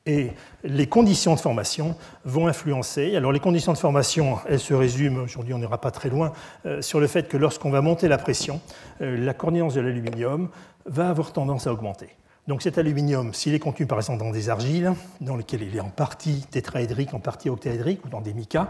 [0.08, 0.32] et
[0.64, 1.94] les conditions de formation
[2.24, 3.14] vont influencer.
[3.14, 6.32] Alors les conditions de formation, elles se résument, aujourd'hui on n'ira pas très loin,
[6.66, 8.60] euh, sur le fait que lorsqu'on va monter la pression,
[9.02, 10.48] euh, la coordinance de l'aluminium
[10.86, 12.08] va avoir tendance à augmenter.
[12.48, 15.80] Donc cet aluminium, s'il est contenu par exemple dans des argiles, dans lesquelles il est
[15.80, 18.68] en partie tétraédrique, en partie octaédrique, ou dans des micas,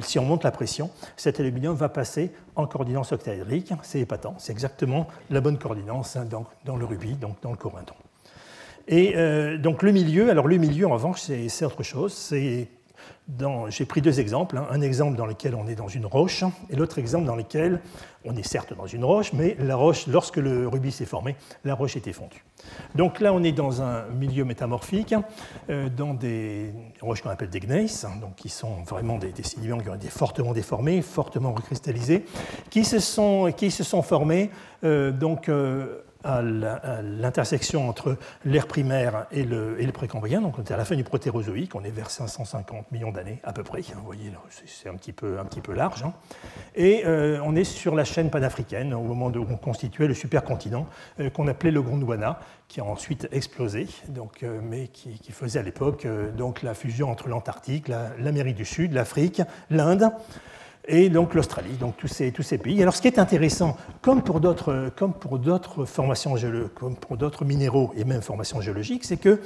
[0.00, 3.72] si on monte la pression, cet aluminium va passer en coordinance octaédrique.
[3.84, 7.56] C'est épatant, c'est exactement la bonne coordinance hein, dans, dans, le rubis, donc dans le
[7.56, 7.94] corindon.
[8.90, 12.34] Et euh, donc le milieu, alors le milieu en revanche, c'est autre chose.
[13.68, 14.66] J'ai pris deux exemples, hein.
[14.68, 17.80] un exemple dans lequel on est dans une roche et l'autre exemple dans lequel
[18.24, 21.76] on est certes dans une roche, mais la roche, lorsque le rubis s'est formé, la
[21.76, 22.44] roche était fondue.
[22.96, 25.14] Donc là, on est dans un milieu métamorphique,
[25.70, 29.78] euh, dans des roches qu'on appelle des gneiss, hein, donc qui sont vraiment des, sédiments
[29.78, 32.24] qui ont été fortement déformés, fortement recristallisés,
[32.70, 34.50] qui se sont, qui se sont formés
[34.82, 35.48] euh, donc,
[36.24, 40.96] à l'intersection entre l'ère primaire et le, et précambrien, donc on est à la fin
[40.96, 44.30] du protérozoïque, on est vers 550 millions d'années à peu près, vous voyez,
[44.66, 45.36] c'est un petit peu,
[45.74, 46.12] large, hein.
[46.74, 50.86] et euh, on est sur la chaîne panafricaine, au moment où on constituait le supercontinent
[51.20, 53.86] euh, qu'on appelait le Gondwana, qui a ensuite explosé,
[54.42, 56.06] euh, mais qui, qui, faisait à l'époque
[56.36, 60.10] donc la fusion entre l'Antarctique, l'Amérique du Sud, l'Afrique, l'Inde,
[60.90, 62.82] et donc l'Australie, tous ces, tous ces pays.
[62.82, 68.60] Alors ce qui est intéressant, comme pour d'autres, comme pour d'autres minéraux et même formations
[68.60, 69.40] géologiques, c'est que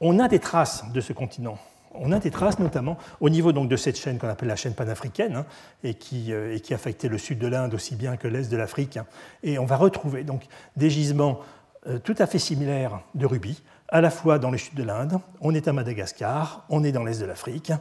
[0.00, 1.58] on a des traces de ce continent.
[1.94, 5.36] On a des traces notamment au niveau de cette chaîne qu'on appelle la chaîne panafricaine
[5.36, 5.46] hein,
[5.84, 8.56] et, qui, euh, et qui affectait le sud de l'Inde aussi bien que l'est de
[8.56, 8.96] l'Afrique.
[8.96, 9.06] Hein.
[9.42, 10.42] Et on va retrouver donc
[10.76, 11.40] des gisements
[11.86, 15.18] euh, tout à fait similaires de rubis, à la fois dans le sud de l'Inde,
[15.40, 17.72] on est à Madagascar, on est dans l'est de l'Afrique,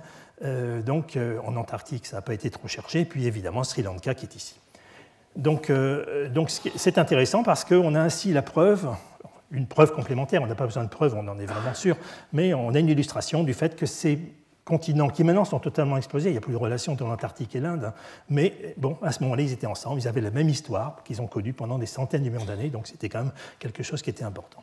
[0.43, 4.13] euh, donc euh, en Antarctique, ça n'a pas été trop cherché, puis évidemment Sri Lanka
[4.13, 4.55] qui est ici.
[5.35, 6.29] Donc euh,
[6.75, 8.89] c'est intéressant parce qu'on a ainsi la preuve,
[9.51, 11.97] une preuve complémentaire, on n'a pas besoin de preuve, on en est vraiment sûr,
[12.33, 14.19] mais on a une illustration du fait que ces
[14.69, 17.59] continents qui maintenant sont totalement explosés, il n'y a plus de relation entre l'Antarctique et
[17.59, 17.91] l'Inde,
[18.29, 21.27] mais bon, à ce moment-là, ils étaient ensemble, ils avaient la même histoire qu'ils ont
[21.27, 24.23] connue pendant des centaines de millions d'années, donc c'était quand même quelque chose qui était
[24.23, 24.61] important.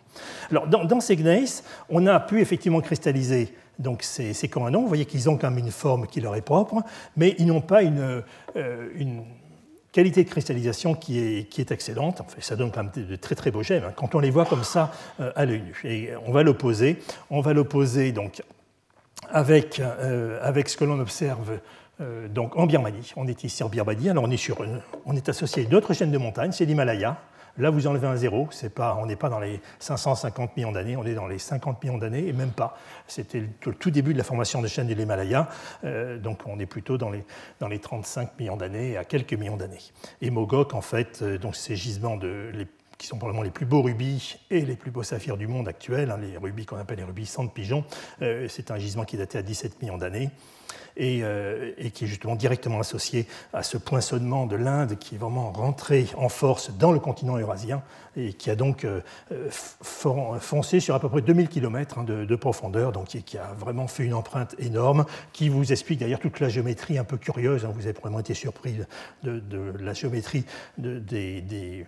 [0.50, 5.28] Alors, dans, ces gneiss, on a pu effectivement cristalliser donc ces, ces Vous voyez qu'ils
[5.28, 6.82] ont quand même une forme qui leur est propre,
[7.16, 8.22] mais ils n'ont pas une,
[8.56, 8.88] euh,
[9.92, 12.20] qualité de cristallisation qui est, excellente.
[12.20, 14.44] En ça donne quand même de très très beaux gemmes hein, quand on les voit
[14.44, 15.80] comme ça euh, à l'œil nu.
[15.84, 16.98] Et on va l'opposer.
[17.30, 18.42] On va l'opposer donc
[19.30, 21.58] avec, euh, avec ce que l'on observe
[22.28, 23.14] donc en Birmanie.
[23.16, 24.10] On est ici en Birmanie.
[24.10, 24.58] Alors on est, sur
[25.06, 27.16] on est associé à une autre chaîne de montagnes, c'est l'Himalaya.
[27.58, 31.04] Là, vous enlevez un zéro, pas, on n'est pas dans les 550 millions d'années, on
[31.04, 32.76] est dans les 50 millions d'années, et même pas.
[33.06, 35.48] C'était le tout début de la formation des chaînes de l'Himalaya,
[35.84, 37.24] euh, donc on est plutôt dans les,
[37.58, 39.80] dans les 35 millions d'années, à quelques millions d'années.
[40.20, 42.66] Et Mogok, en fait, euh, donc ces gisements de,
[42.98, 46.10] qui sont probablement les plus beaux rubis et les plus beaux saphirs du monde actuel,
[46.10, 47.84] hein, les rubis qu'on appelle les rubis sans pigeon,
[48.22, 50.30] euh, c'est un gisement qui est daté à 17 millions d'années.
[50.98, 55.52] Euh, et, qui est justement directement associé à ce poinçonnement de l'Inde qui est vraiment
[55.52, 57.82] rentré en force dans le continent eurasien
[58.16, 59.02] et qui a donc euh,
[59.50, 64.04] foncé sur à peu près 2000 km hein, de, profondeur, donc qui, a vraiment fait
[64.04, 67.66] une empreinte énorme, qui vous explique d'ailleurs toute la géométrie un peu curieuse.
[67.66, 67.72] Hein.
[67.74, 68.76] vous avez probablement été surpris
[69.22, 69.42] de,
[69.78, 70.46] la géométrie
[70.78, 71.86] des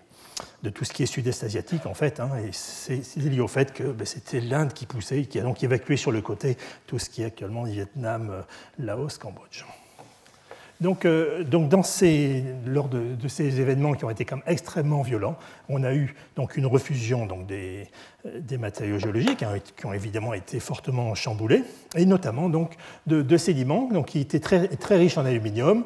[0.62, 2.20] de tout ce qui est sud-est asiatique, en fait.
[2.20, 5.62] Hein, et c'est lié au fait que ben, c'était l'Inde qui poussait, qui a donc
[5.62, 8.42] évacué sur le côté tout ce qui est actuellement Vietnam, euh,
[8.78, 9.64] Laos, Cambodge.
[10.80, 15.02] Donc, euh, donc dans ces, lors de, ces événements qui ont été quand même extrêmement
[15.02, 15.36] violents,
[15.68, 17.88] on a eu donc une refusion donc des,
[18.26, 21.64] euh, matériaux géologiques hein, qui ont évidemment été fortement chamboulés,
[21.96, 22.76] et notamment donc
[23.08, 25.84] de, de sédiments donc, qui étaient très, très riches en aluminium,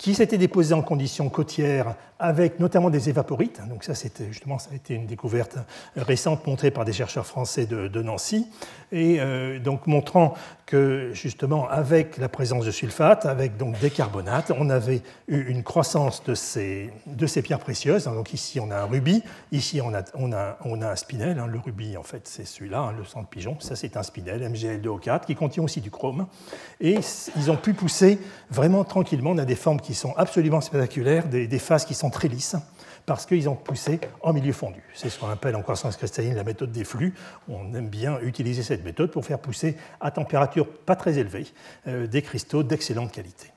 [0.00, 3.60] qui s'étaient déposés en conditions côtières avec notamment des évaporites.
[3.68, 5.58] Donc ça, c'était justement, ça a été une découverte
[5.94, 8.48] récente montrée par des chercheurs français de, Nancy,
[8.92, 10.32] et euh, donc montrant
[10.70, 15.64] que justement, avec la présence de sulfate, avec donc des carbonates, on avait eu une
[15.64, 18.04] croissance de ces, de ces pierres précieuses.
[18.04, 21.40] Donc ici, on a un rubis, ici, on a, on a, on a un spinel.
[21.40, 21.48] Hein.
[21.48, 23.56] Le rubis, en fait, c'est celui-là, hein, le sang de pigeon.
[23.58, 26.28] Ça, c'est un spinel, MgL2O4, qui contient aussi du chrome.
[26.80, 27.00] Et
[27.36, 29.30] ils ont pu pousser vraiment tranquillement.
[29.30, 32.54] On a des formes qui sont absolument spectaculaires, des, des phases qui sont très lisses
[33.06, 34.82] parce qu'ils ont poussé en milieu fondu.
[34.94, 37.14] C'est ce qu'on appelle en croissance cristalline la méthode des flux.
[37.48, 41.46] On aime bien utiliser cette méthode pour faire pousser à température pas très élevée
[41.86, 43.48] euh, des cristaux d'excellente qualité.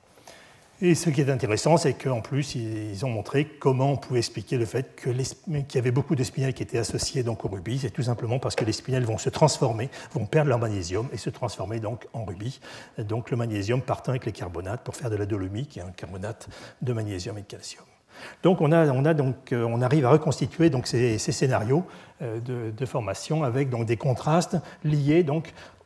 [0.86, 4.58] Et ce qui est intéressant, c'est qu'en plus, ils ont montré comment on pouvait expliquer
[4.58, 7.80] le fait qu'il y avait beaucoup de spinels qui étaient associés donc, au rubis.
[7.80, 11.18] C'est tout simplement parce que les spinels vont se transformer, vont perdre leur magnésium et
[11.18, 12.60] se transformer donc en rubis.
[12.98, 15.92] Donc le magnésium partant avec les carbonates pour faire de la dolomie, qui est un
[15.92, 16.50] carbonate
[16.82, 17.86] de magnésium et de calcium.
[18.44, 21.86] Donc on, euh, arrive à reconstituer ces, scénarios
[22.22, 22.40] euh,
[22.72, 25.26] de, formation avec des contrastes liés,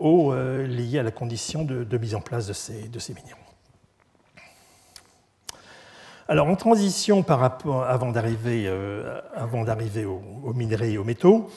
[0.02, 3.42] euh, à la condition de, mise en place de ces, minéraux.
[6.30, 11.50] Alors en transition par rapport, avant d'arriver aux, minéraux et aux métaux,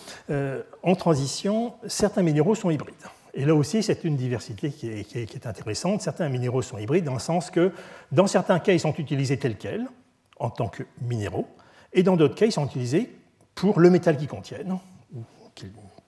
[0.82, 2.94] en transition, certains minéraux sont hybrides.
[3.34, 6.02] Et là aussi, c'est une diversité qui est, qui est, intéressante.
[6.02, 7.72] Certains minéraux sont hybrides dans le sens que,
[8.10, 9.86] dans certains cas, ils sont utilisés tels quels,
[10.40, 11.46] en tant que minéraux,
[11.92, 13.10] et dans d'autres cas, ils sont utilisés
[13.54, 14.78] pour le métal qu'ils contiennent,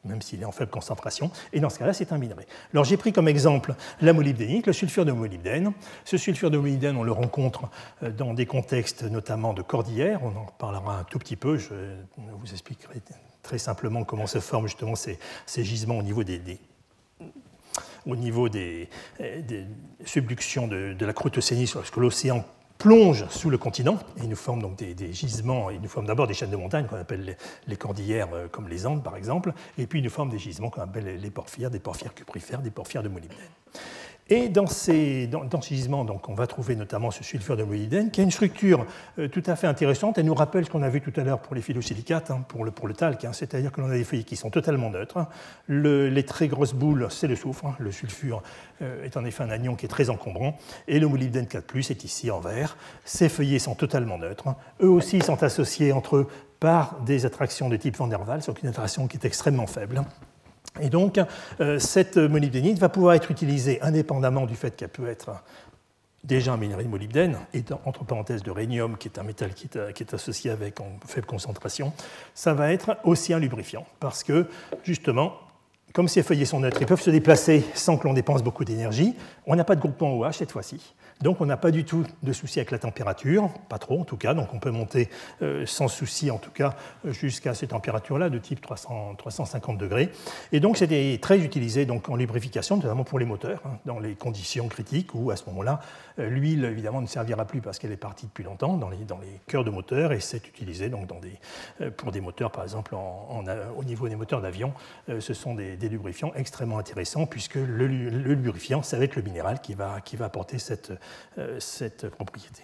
[0.04, 2.46] même s'il est en faible concentration, et dans ce cas-là, c'est un minerai.
[2.72, 5.72] Alors j'ai pris comme exemple la molybdénite, le sulfure de molybdène.
[6.04, 7.68] Ce sulfure de molybdène, on le rencontre
[8.02, 11.74] euh, dans des contextes notamment de cordillères, on en parlera un tout petit peu, je
[12.16, 13.00] vous expliquerai
[13.42, 15.18] très simplement comment se forment justement ces,
[15.64, 16.24] gisements au niveau
[18.16, 18.88] niveau des,
[20.04, 22.44] subductions de, de, la croûte océanique, lorsque l'océan
[22.82, 25.70] plonge sous le continent et nous forme donc des, gisements.
[25.70, 27.36] Il nous forme d'abord des chaînes de montagnes qu'on appelle
[27.68, 30.68] les, cordillères, euh, comme les Andes par exemple, et puis il nous forme des gisements
[30.68, 33.38] qu'on appelle les porphyres, des porphyres cuprifères, des porphyres de molybdène.
[34.34, 38.10] Et dans ces, dans, ces gisements, donc, on va trouver notamment ce sulfure de molybdène,
[38.10, 38.86] qui a une structure
[39.18, 40.16] euh, tout à fait intéressante.
[40.16, 42.64] Elle nous rappelle ce qu'on a vu tout à l'heure pour les phyllosilicates, hein, pour,
[42.64, 43.34] le, pour le talc, hein.
[43.34, 45.26] c'est-à-dire que l'on a des feuilles qui sont totalement neutres.
[45.68, 47.66] les très grosses boules, c'est le soufre.
[47.66, 47.76] Hein.
[47.78, 48.42] le sulfure
[48.80, 50.56] euh, est en effet un anion qui est très encombrant.
[50.88, 52.78] Et le molybdène 4, est ici en vert.
[53.04, 54.48] Ces feuillets sont totalement neutres.
[54.80, 56.28] Eux aussi sont associés entre eux
[56.58, 60.02] par des attractions de type Van der Waals, donc une attraction qui est extrêmement faible.
[60.80, 61.20] Et donc,
[61.60, 65.42] euh, cette molybdénite va pouvoir être utilisée indépendamment du fait qu'elle peut être
[66.24, 69.68] déjà un minerai de molybdène, et entre parenthèses de rhénium, qui est un métal qui
[69.74, 71.92] est, associé avec en faible concentration,
[72.34, 74.46] ça va être aussi un lubrifiant, parce que
[74.84, 75.34] justement,
[75.92, 79.14] comme ces feuillets sont neutres, ils peuvent se déplacer sans que l'on dépense beaucoup d'énergie.
[79.46, 80.94] On n'a pas de groupement OH cette fois-ci.
[81.20, 84.16] Donc on n'a pas du tout de souci avec la température, pas trop en tout
[84.16, 85.08] cas, donc on peut monter
[85.42, 86.74] euh, sans souci en tout cas
[87.04, 90.10] jusqu'à ces températures-là de type 300, 350 degrés.
[90.50, 94.14] Et donc c'était très utilisé donc, en lubrification, notamment pour les moteurs, hein, dans les
[94.14, 95.80] conditions critiques où à ce moment-là,
[96.18, 99.40] l'huile évidemment ne servira plus parce qu'elle est partie depuis longtemps dans les, dans les
[99.46, 101.08] cœurs de moteurs et c'est utilisé donc,
[101.80, 103.44] euh, pour des moteurs par exemple en,
[103.76, 104.72] au niveau des moteurs d'avion.
[105.08, 109.74] ce sont des, lubrifiants extrêmement intéressants puisque le, lubrifiant, ça va être le minéral qui
[109.74, 110.92] va, qui va apporter cette
[111.38, 112.62] euh, cette propriété.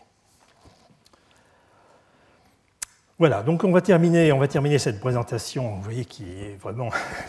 [3.19, 6.91] Voilà, donc on va terminer, on va terminer cette présentation, vous voyez, qui est vraiment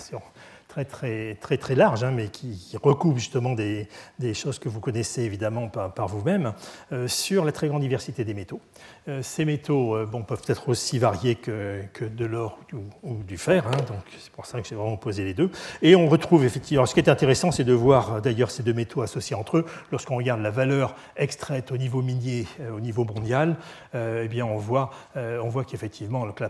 [0.86, 3.88] très très très large, hein, mais qui, recoupe justement des,
[4.34, 6.54] choses que vous connaissez évidemment par, vous-même,
[6.92, 8.62] euh, sur la très grande diversité des métaux.
[9.08, 12.60] Euh, ces métaux euh, bon, peuvent être aussi variés que, que de l'or
[13.04, 15.50] ou, du fer, hein, donc c'est pour ça que j'ai vraiment posé les deux.
[15.82, 19.02] Et on retrouve effectivement, ce qui est intéressant, c'est de voir d'ailleurs ces deux métaux
[19.02, 19.66] associés entre eux.
[19.92, 23.56] Lorsqu'on regarde la valeur extraite au niveau minier, au niveau mondial,
[23.94, 26.50] eh bien on voit, on voit qu'effectivement la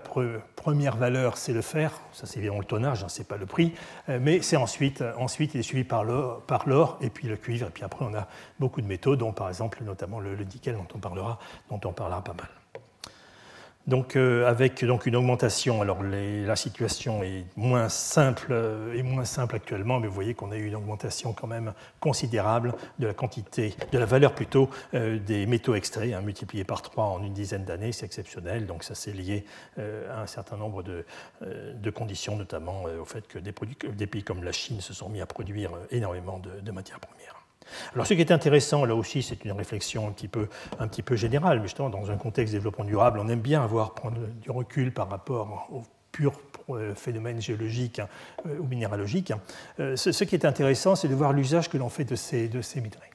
[0.55, 3.73] première valeur c'est le fer, ça c'est évidemment le tonnage, hein, c'est pas le prix.
[4.19, 7.67] Euh, mais c'est ensuite, euh, ensuite, il est suivi par l'or, et puis le cuivre,
[7.67, 8.27] et puis après on a
[8.59, 11.39] beaucoup de métaux, dont par exemple notamment le, le nickel dont on parlera,
[11.69, 12.47] dont on parlera pas mal.
[13.89, 20.13] Donc, euh, avec une augmentation, alors la situation est moins simple, euh, actuellement, mais vous
[20.13, 24.35] voyez qu'on a eu une augmentation quand même considérable de la quantité, de la valeur
[24.35, 28.67] plutôt euh, des métaux extraits, hein, multiplié par 3 en une dizaine d'années, c'est exceptionnel.
[28.67, 29.43] Donc ça c'est lié
[29.77, 33.51] à un certain nombre de, conditions, notamment au fait que des,
[34.07, 37.38] pays comme la Chine se sont mis à produire énormément de matières premières.
[37.93, 41.65] Alors ce qui est intéressant, là aussi, c'est une réflexion un petit, peu, générale, mais
[41.65, 45.09] justement, dans un contexte de développement durable, on aime bien avoir prendre du recul par
[45.09, 46.39] rapport aux purs
[46.69, 48.01] euh, phénomènes géologiques
[48.45, 49.33] euh, ou minéralogiques.
[49.79, 53.09] Euh, ce qui est intéressant, c'est de voir l'usage que l'on fait de ces, minerais.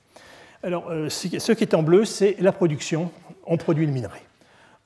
[0.62, 3.10] Alors, ce qui est en bleu, c'est la production.
[3.46, 4.20] On produit le minerai.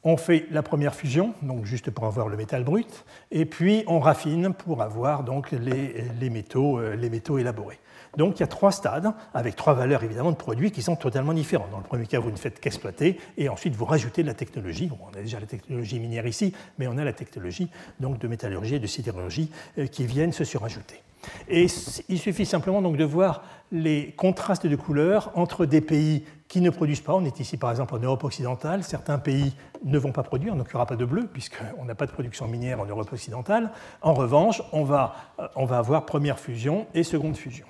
[0.03, 4.01] On fait la première fusion, donc juste pour avoir le métal brut, et puis on
[4.01, 7.79] raffine pour avoir donc les métaux, les métaux élaborés.
[8.19, 11.33] Donc il y a trois stades, avec trois valeurs évidemment de produits qui sont totalement
[11.33, 11.69] différents.
[11.71, 14.91] Dans le premier cas, vous ne faites qu'exploiter, et ensuite vous rajoutez de la technologie.
[14.91, 18.75] on a déjà la technologie minière ici, mais on a la technologie donc, de métallurgie
[18.75, 21.01] et de sidérurgie euh, qui viennent se surajouter.
[21.49, 21.67] Et
[22.09, 26.71] il suffit simplement donc de voir les contrastes de couleurs entre des pays qui ne
[26.71, 27.15] produisent pas.
[27.15, 28.83] On est ici par exemple en Europe occidentale.
[28.83, 29.55] Certains pays
[29.85, 32.13] ne vont pas produire, donc il n'y aura pas de bleu, puisqu'on n'a pas de
[32.13, 33.71] production minière en Europe occidentale.
[34.03, 37.67] En revanche, on va, euh, on va avoir première fusion et seconde fusion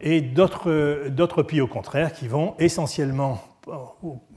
[0.00, 3.40] et d'autres pays au contraire qui vont essentiellement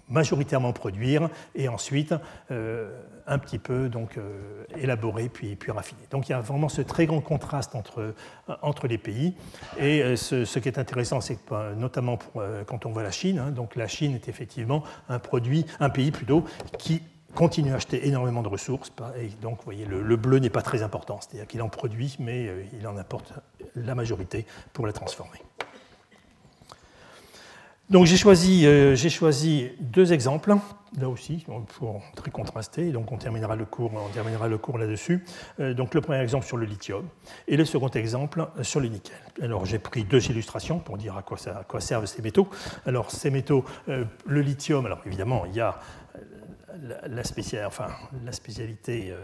[0.10, 2.14] majoritairement produire et ensuite
[2.52, 6.02] euh, un petit peu donc, euh, élaborer puis, puis raffiner.
[6.10, 8.16] Donc il y a vraiment ce très grand contraste entre,
[8.62, 9.36] entre les pays.
[9.78, 13.40] Et euh, ce, qui est intéressant, c'est que notamment pour, quand on voit la Chine,
[13.40, 16.44] hein, donc la Chine est effectivement un, produit, un pays plutôt
[16.80, 17.02] qui
[17.36, 18.92] continue à acheter énormément de ressources.
[19.20, 21.20] Et donc, vous voyez, le, bleu n'est pas très important.
[21.22, 23.34] C'est-à-dire qu'il en produit, mais euh, il en apporte
[23.76, 25.40] la majorité pour la transformer.
[27.90, 28.96] Donc, j'ai choisi, euh,
[29.80, 30.56] deux exemples,
[31.00, 31.44] là aussi,
[31.78, 32.92] pour très contraster.
[32.92, 35.26] Donc, on terminera le cours, on terminera le cours là-dessus.
[35.60, 37.08] Euh, donc, le premier exemple sur le lithium
[37.48, 39.18] et le second exemple sur le nickel.
[39.42, 42.48] Alors, j'ai pris deux illustrations pour dire à quoi, ça, à quoi servent ces métaux.
[42.86, 45.80] Alors, ces métaux, le lithium, alors évidemment, il y a
[47.08, 47.24] la,
[47.66, 47.88] enfin,
[48.26, 49.18] la spécialité, euh,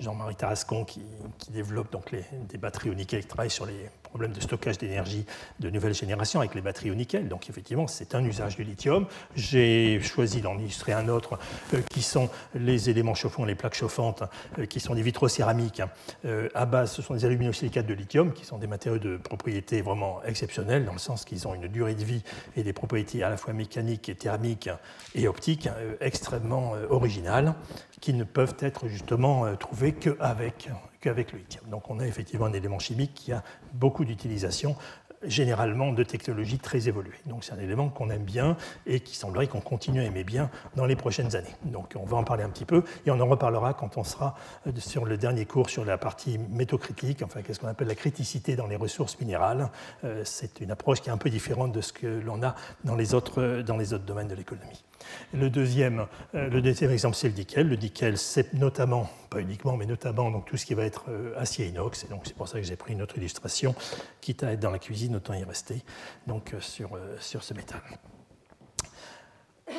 [0.00, 1.02] Jean-Marie Tarascon qui,
[1.50, 2.14] développe donc
[2.48, 5.24] des batteries au nickel, qui travaille sur les problème de stockage d'énergie
[5.60, 7.28] de nouvelle génération avec les batteries au nickel.
[7.28, 9.06] Donc effectivement, c'est un usage du lithium.
[9.36, 11.38] J'ai choisi d'en illustrer un autre
[11.74, 14.24] euh, qui sont les éléments chauffants, les plaques chauffantes,
[14.58, 15.82] euh, qui sont des vitrocéramiques
[16.24, 19.80] euh, à base, ce sont des aluminosilicates de lithium, qui sont des matériaux de propriété
[19.80, 22.22] vraiment exceptionnels, dans le sens qu'ils ont une durée de vie
[22.56, 24.68] et des propriétés à la fois mécaniques thermiques
[25.14, 25.68] et optiques
[26.00, 27.54] extrêmement originales,
[28.00, 30.68] qui ne peuvent être justement trouvées qu'avec
[31.00, 31.64] qu'avec le lithium.
[31.70, 33.42] Donc on a effectivement un élément chimique qui a
[33.72, 34.76] beaucoup d'utilisation
[35.22, 37.20] généralement de technologies très évoluées.
[37.26, 40.50] Donc c'est un élément qu'on aime bien et qui semblerait qu'on continue à aimer bien
[40.76, 41.54] dans les prochaines années.
[41.64, 44.34] Donc on va en parler un petit peu et on en reparlera quand on sera
[44.66, 48.56] euh, sur le dernier cours sur la partie métocritique, enfin qu'est-ce qu'on appelle la criticité
[48.56, 49.70] dans les ressources minérales.
[50.04, 52.96] Euh, c'est une approche qui est un peu différente de ce que l'on a dans
[52.96, 54.84] les autres, dans les autres domaines de l'économie.
[55.32, 57.68] Le deuxième, euh, le exemple, c'est le nickel.
[57.68, 61.38] Le nickel, c'est notamment, pas uniquement, mais notamment donc, tout ce qui va être euh,
[61.38, 62.04] acier inox.
[62.04, 63.74] Et donc, c'est pour ça que j'ai pris une autre illustration.
[64.20, 65.82] Quitte à être dans la cuisine, autant y rester
[66.26, 67.80] donc, euh, sur, sur ce métal.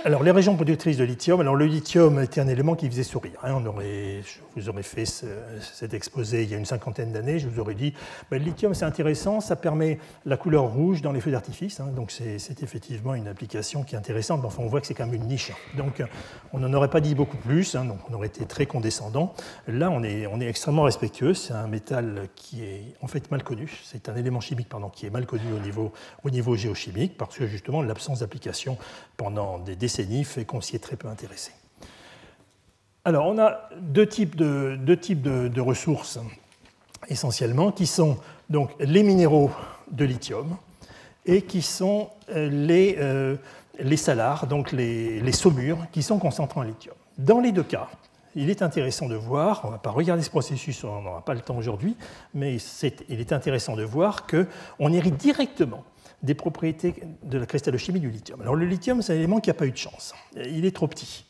[0.04, 1.42] Alors, les régions productrices de lithium.
[1.42, 3.38] Alors, le lithium était un élément qui faisait sourire.
[3.44, 3.54] Hein.
[3.56, 7.38] On aurait, je vous aurais fait cet exposé il y a une cinquantaine d'années.
[7.38, 7.94] Je vous aurais dit
[8.32, 11.80] ben, le lithium, c'est intéressant, ça permet la couleur rouge dans les feux d'artifice.
[11.80, 11.90] Hein.
[11.96, 14.40] donc, c'est effectivement une application qui est intéressante.
[14.42, 15.52] Mais enfin, on voit que c'est quand même une niche.
[15.78, 16.04] Donc,
[16.52, 17.76] on n'en aurait pas dit beaucoup plus.
[17.76, 17.86] Hein.
[17.86, 19.36] donc, on aurait été très condescendant.
[19.68, 21.36] Là, on est, on est extrêmement respectueux.
[21.36, 23.72] C'est un métal qui est en fait mal connu.
[23.84, 25.92] C'est un élément chimique pardon, qui est mal connu au niveau,
[26.24, 28.78] au niveau géochimique parce que justement, l'absence d'application
[29.16, 31.52] pendant des décennies fait qu'on s'y est très peu intéressé.
[33.04, 36.20] Alors, on a deux types de, ressources
[37.10, 38.18] essentiellement, qui sont
[38.50, 39.52] donc les minéraux
[39.92, 40.56] de lithium
[41.26, 43.36] et qui sont euh, les, euh,
[43.80, 46.96] les salars, donc les, les, saumures, qui sont concentrés en lithium.
[47.18, 47.90] Dans les deux cas,
[48.36, 51.34] il est intéressant de voir, on ne va pas regarder ce processus, on n'aura pas
[51.34, 51.96] le temps aujourd'hui,
[52.34, 52.58] mais
[53.10, 55.84] il est intéressant de voir qu'on hérite directement
[56.24, 58.42] des propriétés de la cristallochimie du lithium.
[58.42, 60.14] Alors le lithium, c'est un élément qui n'a pas eu de chance.
[60.36, 61.26] Il est trop petit.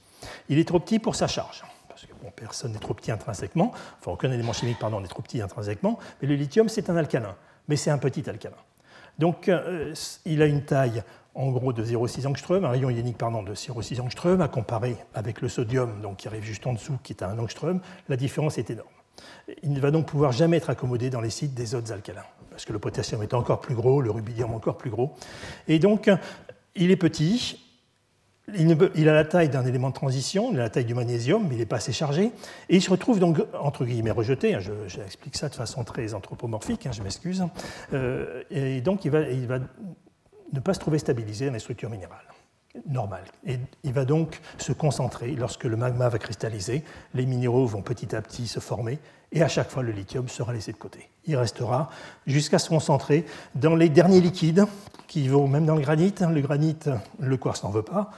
[0.49, 1.63] Il est trop petit pour sa charge.
[1.87, 5.41] Parce que personne n'est trop petit intrinsèquement, enfin aucun élément chimique pardon, n'est trop petit
[5.41, 7.35] intrinsèquement, mais le lithium, c'est un alcalin,
[7.67, 8.55] mais c'est un petit alcalin.
[9.19, 9.93] Donc euh,
[10.25, 11.03] il a une taille
[11.35, 15.41] en gros de 0,6 angstrom, un rayon ionique pardon, de 0,6 angstrom, à comparer avec
[15.41, 18.57] le sodium donc, qui arrive juste en dessous, qui est à 1 angstrom, la différence
[18.57, 18.89] est énorme.
[19.63, 22.65] Il ne va donc pouvoir jamais être accommodé dans les sites des autres alcalins parce
[22.65, 25.15] que le potassium est encore plus gros, le rubidium encore plus gros.
[25.67, 26.11] Et donc,
[26.75, 27.59] il est petit,
[28.53, 31.55] il a la taille d'un élément de transition, il a la taille du magnésium, mais
[31.55, 32.31] il n'est pas assez chargé,
[32.69, 34.57] et il se retrouve donc, entre guillemets, rejeté,
[34.87, 37.45] j'explique ça de façon très anthropomorphique, hein, je m'excuse,
[37.93, 39.59] euh, et donc il va, il va
[40.53, 42.19] ne pas se trouver stabilisé dans les structures minérales
[42.87, 43.25] normales.
[43.45, 48.15] Et il va donc se concentrer, lorsque le magma va cristalliser, les minéraux vont petit
[48.15, 48.99] à petit se former,
[49.31, 51.09] et à chaque fois le lithium sera laissé de côté.
[51.25, 51.89] Il restera
[52.27, 54.65] jusqu'à se concentrer dans les derniers liquides
[55.07, 56.13] qui vont même dans le granit.
[56.19, 56.77] Le granit,
[57.19, 58.11] le quartz n'en veut pas,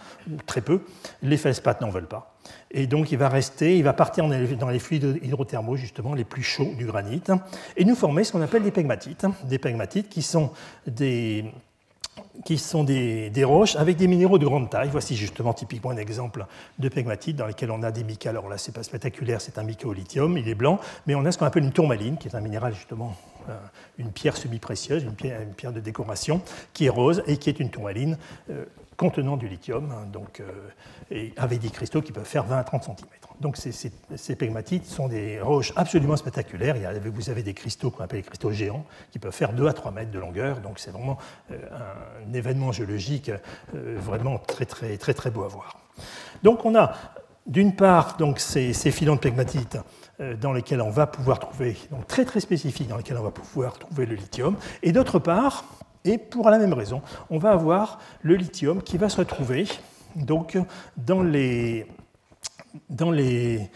[0.46, 0.82] très peu.
[1.22, 2.36] Les feldspaths n'en veulent pas.
[2.72, 6.44] Et donc il va rester, il va partir dans les fluides hydrothermaux justement les plus
[6.44, 7.24] chauds du granit
[7.78, 9.26] et nous former ce qu'on appelle des pegmatites.
[9.44, 10.52] Des pegmatites qui sont
[10.88, 11.52] des
[12.46, 14.90] qui sont des, roches avec des minéraux de grande taille.
[14.92, 16.46] Voici justement typiquement un exemple
[16.80, 18.30] de pegmatite dans lequel on a des mica.
[18.30, 21.26] Alors là, c'est pas spectaculaire, c'est un mica au lithium, il est blanc, mais on
[21.26, 23.16] a ce qu'on appelle une tourmaline, qui est un minéral justement,
[23.50, 23.58] euh,
[23.98, 25.14] une pierre semi-précieuse, une
[25.54, 26.42] pierre, de décoration,
[26.74, 28.18] qui est rose et qui est une tourmaline
[28.50, 28.66] euh,
[28.98, 32.84] contenant du lithium, hein, donc, euh, avec des cristaux qui peuvent faire 20 à 30
[32.84, 32.96] cm.
[33.44, 36.78] Donc ces, pegmatites sont des roches absolument spectaculaires.
[37.14, 39.92] vous avez des cristaux qu'on appelle les cristaux géants qui peuvent faire 2 à 3
[39.92, 40.62] mètres de longueur.
[40.62, 41.18] Donc c'est vraiment
[41.52, 41.58] euh,
[42.26, 43.30] un, événement géologique
[43.76, 45.78] euh, vraiment très, très, très, très beau à voir.
[46.42, 46.94] Donc on a
[47.46, 49.78] d'une part donc, ces, filons de pegmatite
[50.22, 53.32] euh, dans lesquels on va pouvoir trouver, donc très très spécifiques, dans lesquels on va
[53.32, 54.56] pouvoir trouver le lithium.
[54.84, 55.66] Et d'autre part,
[56.06, 59.68] et pour la même raison, on va avoir le lithium qui va se retrouver
[60.16, 60.58] donc,
[60.96, 61.88] dans les,
[62.90, 63.70] dans les,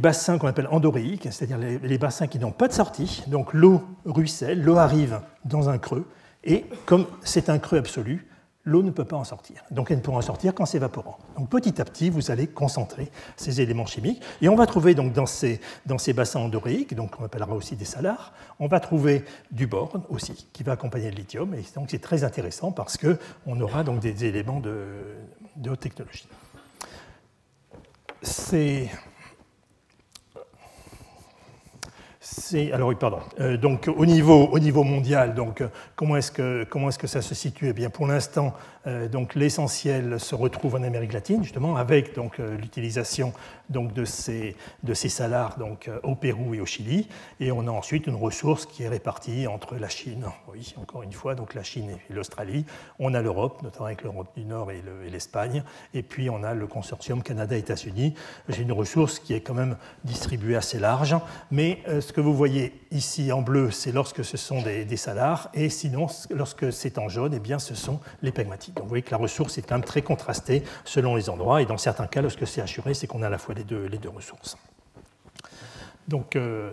[0.00, 4.62] bassins qu'on appelle endoréiques, c'est-à-dire les, bassins qui n'ont pas de sortie, donc l'eau ruisselle,
[4.62, 6.06] l'eau arrive dans un creux,
[6.44, 8.26] et comme c'est un creux absolu,
[8.64, 9.62] l'eau ne peut pas en sortir.
[9.70, 11.18] Donc elle ne pourra en sortir qu'en s'évaporant.
[11.36, 14.22] Donc petit à petit, vous allez concentrer ces éléments chimiques.
[14.42, 15.60] Et on va trouver donc dans ces,
[16.14, 20.62] bassins endoréiques, donc on appellera aussi des salars, on va trouver du borne aussi, qui
[20.62, 21.54] va accompagner le lithium.
[21.54, 26.28] Et donc c'est très intéressant parce qu'on aura donc des éléments de haute technologie
[32.72, 33.20] alors oui, pardon.
[33.40, 35.62] Euh, donc au niveau, au niveau mondial, donc
[35.96, 37.68] comment est-ce que est-ce que ça se situe?
[37.68, 42.40] Eh bien, pour l'instant, euh, donc l'essentiel se retrouve en Amérique latine, justement, avec donc
[42.40, 43.32] euh, l'utilisation
[43.68, 47.08] donc de ces de ces salars donc au Pérou et au Chili,
[47.38, 51.12] et on a ensuite une ressource qui est répartie entre la Chine, oui, encore une
[51.12, 52.64] fois, donc la Chine et l'Australie.
[52.98, 55.62] On a l'Europe, notamment avec l'Europe du Nord et l'Espagne,
[55.94, 58.14] et puis on a le consortium Canada-États-Unis.
[58.48, 61.14] J'ai une ressource qui est quand même distribuée assez large,
[61.50, 65.68] mais ce que vous voyez ici en bleu, c'est lorsque ce sont des, salars, et
[65.68, 68.69] sinon, lorsque c'est en jaune, eh bien, ce sont les pegmatites.
[68.74, 71.66] Donc vous voyez que la ressource est quand même très contrastée selon les endroits, et
[71.66, 73.98] dans certains cas, lorsque c'est assuré, c'est qu'on a à la fois les deux, les
[73.98, 74.56] deux ressources.
[76.08, 76.72] Donc, euh,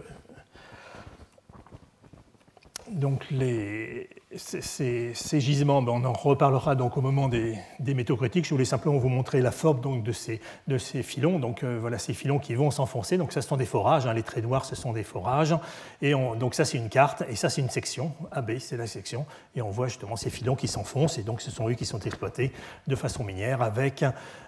[2.89, 8.43] donc les, ces, gisements, ben, on en reparlera donc au moment des, métaux critiques.
[8.43, 10.41] Je voulais simplement vous montrer la forme donc de, ces,
[10.79, 11.39] ces filons.
[11.39, 13.17] Donc euh, voilà ces filons qui vont s'enfoncer.
[13.17, 14.05] Donc ça, ce sont des forages.
[14.05, 14.13] Hein.
[14.13, 15.55] Les traits noirs, ce sont des forages.
[16.01, 17.23] Et donc ça, c'est une carte.
[17.29, 18.11] Et ça, c'est une section.
[18.33, 19.25] AB, c'est la section.
[19.55, 21.17] Et on voit justement ces filons qui s'enfoncent.
[21.17, 22.51] Et donc ce sont eux qui sont exploités
[22.87, 24.03] de façon minière avec.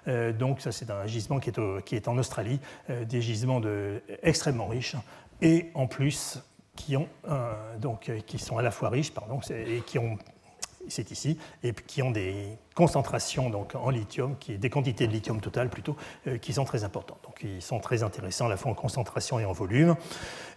[0.09, 2.59] Euh, donc ça, c'est un gisement qui est, en Australie.
[2.89, 3.61] Euh, des gisements
[4.23, 4.97] extrêmement riches.
[5.41, 6.39] Et en plus,
[6.79, 7.07] qui, ont,
[7.79, 10.17] donc, qui sont à la fois riches pardon, et qui ont
[10.87, 15.41] c'est ici, et qui ont des concentrations donc, en lithium, qui, des quantités de lithium
[15.41, 17.19] total plutôt, euh, qui sont très importantes.
[17.25, 19.97] Donc ils sont très intéressants à la fois en concentration et en volume.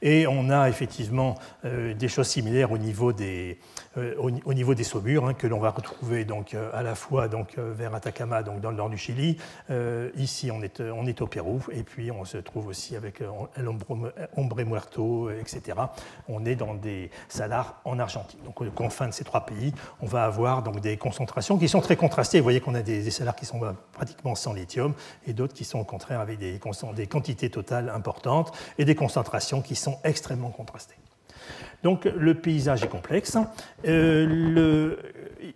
[0.03, 3.59] Et on a effectivement euh, des choses similaires au niveau des,
[3.97, 7.59] euh, au, niveau des saumures, hein, que l'on va retrouver donc, à la fois donc,
[7.59, 9.37] vers Atacama, donc, dans le nord du Chili.
[10.17, 13.21] ici, on est, on est au Pérou, et puis on se trouve aussi avec
[13.57, 13.69] El
[14.37, 15.79] Hombre Muerto, etc.
[16.29, 18.41] On est dans des salars en Argentine.
[18.45, 21.81] Donc aux confins de ces trois pays, on va avoir donc, des concentrations qui sont
[21.81, 21.97] très.
[22.39, 23.61] Vous voyez qu'on a des, des salars qui sont
[23.93, 24.95] pratiquement sans lithium,
[25.27, 26.59] et d'autres qui sont au contraire avec des
[27.07, 30.97] quantités totales importantes et des concentrations qui sont extrêmement contrastées.
[31.83, 33.37] Donc le paysage est complexe.
[33.87, 34.97] Euh,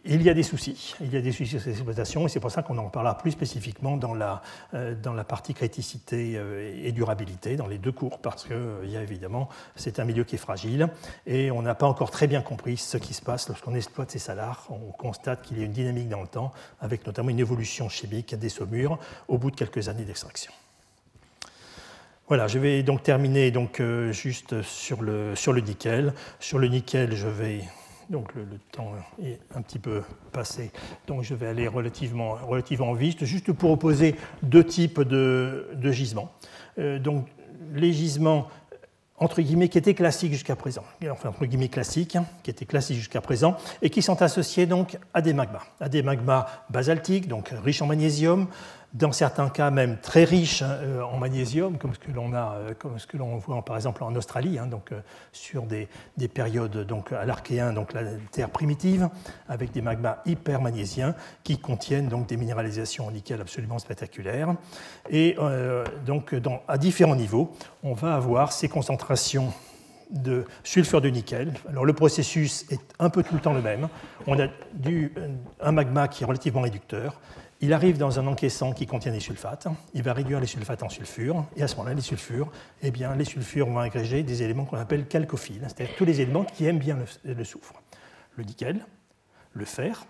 [0.05, 0.95] il y a des soucis.
[1.01, 3.17] Il y a des soucis sur ces exploitations et c'est pour ça qu'on en parlera
[3.19, 4.43] plus spécifiquement dans la,
[4.75, 8.91] euh, dans la partie criticité euh, et durabilité, dans les deux cours, parce que il
[8.91, 10.89] y a évidemment, c'est un milieu qui est fragile
[11.27, 14.19] et on n'a pas encore très bien compris ce qui se passe lorsqu'on exploite ces
[14.19, 14.67] salars.
[14.71, 18.35] On constate qu'il y a une dynamique dans le temps, avec notamment une évolution chimique
[18.35, 20.53] des saumures au bout de quelques années d'extraction.
[22.29, 26.13] Voilà, je vais donc terminer donc, euh, juste sur le, sur le nickel.
[26.41, 27.61] Sur le nickel, je vais.
[28.11, 28.93] Donc le, temps
[29.23, 30.03] est un petit peu
[30.33, 30.71] passé,
[31.07, 36.33] donc je vais aller relativement, relativement vite, juste pour opposer deux types de, gisements.
[36.79, 37.27] Euh, donc
[37.75, 38.49] les gisements
[39.19, 42.99] entre guillemets, qui étaient classiques jusqu'à présent, enfin entre guillemets classiques, hein, qui étaient classiques
[42.99, 47.49] jusqu'à présent, et qui sont associés donc à des magmas, à des magmas basaltiques, donc
[47.65, 48.47] riches en magnésium,
[48.97, 52.55] dans certains cas même très riches hein, euh, en magnésium, comme ce que l'on a,
[52.55, 55.01] euh, comme ce que l'on voit par exemple en Australie, hein, donc euh,
[55.33, 55.89] sur des,
[56.29, 59.09] périodes donc à l'archéen, donc la terre primitive,
[59.49, 64.55] avec des magmas hypermagnésiens qui contiennent donc des minéralisations en nickel absolument spectaculaires.
[65.11, 65.37] Et
[66.05, 66.35] donc
[66.69, 69.53] à différents niveaux, on va avoir ces concentrations
[70.11, 71.53] de sulfure de nickel.
[71.69, 73.89] Alors le processus est un peu tout le temps le même.
[74.27, 74.47] On a
[75.61, 77.21] un magma qui est relativement réducteur,
[77.61, 80.89] il arrive dans un encaissant qui contient des sulfates, il va réduire les sulfates en
[80.89, 82.51] sulfure, et à ce moment-là, les sulfures,
[82.83, 86.45] eh bien, les sulfures vont agréger des éléments qu'on appelle calcophiles, c'est-à-dire tous les éléments
[86.45, 87.75] qui aiment bien le soufre.
[88.37, 88.85] Le nickel,
[89.55, 90.07] le fer,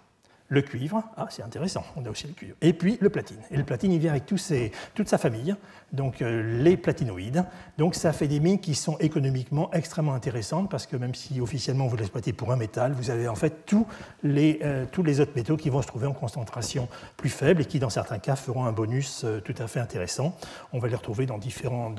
[0.49, 3.39] le cuivre, ah c'est intéressant, on a aussi le cuivre, et puis le platine.
[3.51, 5.57] Et le platine, il vient avec toute sa famille,
[5.93, 7.45] donc euh, les platinoïdes.
[7.79, 11.87] Donc ça fait des mines qui sont économiquement extrêmement intéressantes, parce que même si officiellement
[11.87, 13.87] vous l'exploitez pour un métal, vous avez en fait tous
[14.23, 17.91] les, euh, autres métaux qui vont se trouver en concentration plus faible et qui dans
[17.91, 20.37] certains cas feront un bonus euh, tout à fait intéressant.
[20.73, 21.93] On va les retrouver dans différents,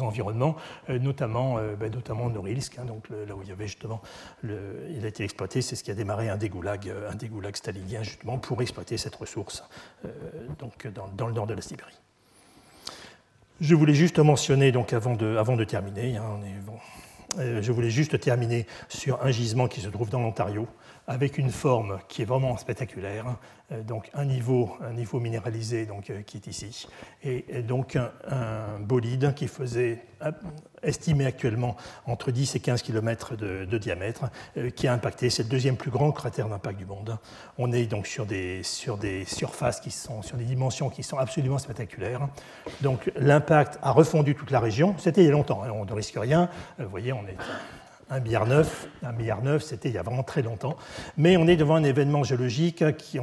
[0.00, 0.56] environnements,
[0.88, 4.00] notamment, ben, notamment Norilsk, hein, donc là où il y avait justement,
[4.42, 7.56] il a été exploité, c'est ce qui a démarré un dégoulag, un dégoulag
[8.02, 9.64] justement pour exploiter cette ressource
[10.04, 10.08] euh,
[10.58, 11.98] donc dans, le nord de la Sibérie.
[13.60, 16.40] Je voulais juste mentionner, donc avant de, terminer, hein,
[17.38, 20.66] euh, je voulais juste terminer sur un gisement qui se trouve dans l'Ontario,
[21.06, 23.36] avec une forme qui est vraiment spectaculaire,
[23.70, 26.88] euh, donc un niveau, un niveau minéralisé donc, qui est ici,
[27.22, 30.04] et, donc un, bolide qui faisait,
[30.84, 31.76] estimé actuellement
[32.06, 34.24] entre 10 et 15 km de, diamètre,
[34.76, 37.18] qui a impacté, c'est le deuxième plus grand cratère d'impact du monde.
[37.58, 41.18] On est donc sur des, sur des surfaces qui sont, sur des dimensions qui sont
[41.18, 42.28] absolument spectaculaires.
[42.82, 45.92] Donc l'impact a refondu toute la région, c'était il y a longtemps, hein, on ne
[45.92, 47.36] risque rien, vous voyez, on est
[48.10, 48.46] un milliard
[49.02, 50.76] un milliard neuf, c'était il y a vraiment très longtemps.
[51.16, 53.18] Mais on est devant un événement géologique qui,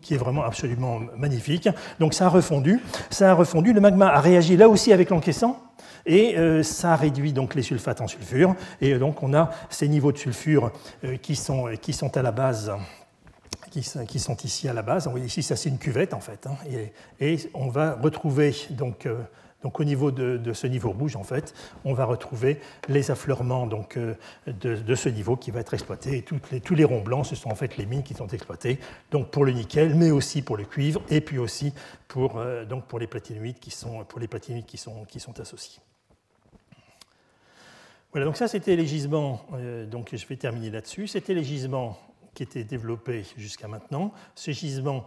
[0.00, 1.68] qui est vraiment absolument magnifique.
[1.98, 3.72] Donc ça a refondu, ça a refondu.
[3.72, 5.60] Le magma a réagi là aussi avec l'encaissant.
[6.06, 8.54] Et euh, ça réduit donc les sulfates en sulfure.
[8.80, 10.72] Et donc on a ces niveaux de sulfure
[11.04, 12.72] euh, qui, sont, qui sont à la base
[13.70, 15.08] qui, sont ici à la base.
[15.24, 16.46] Ici, ça c'est une cuvette en fait.
[16.46, 16.56] Hein.
[17.20, 19.16] et, on va retrouver donc euh,
[19.62, 23.96] donc au niveau de, ce niveau rouge, en fait, on va retrouver les affleurements donc,
[23.96, 24.14] euh,
[24.46, 26.24] de, ce niveau qui va être exploité.
[26.50, 28.80] Les, tous les ronds blancs, ce sont en fait les mines qui sont exploitées,
[29.12, 31.72] donc pour le nickel, mais aussi pour le cuivre, et puis aussi
[32.08, 34.28] pour, euh, donc pour les platinoïdes qui sont, pour les
[34.66, 35.80] qui sont, qui sont associés.
[38.12, 41.06] Voilà, donc ça c'était les gisements, euh, donc je vais terminer là-dessus.
[41.06, 41.98] C'était les gisements
[42.34, 44.12] qui étaient développés jusqu'à maintenant.
[44.34, 45.06] Ces gisements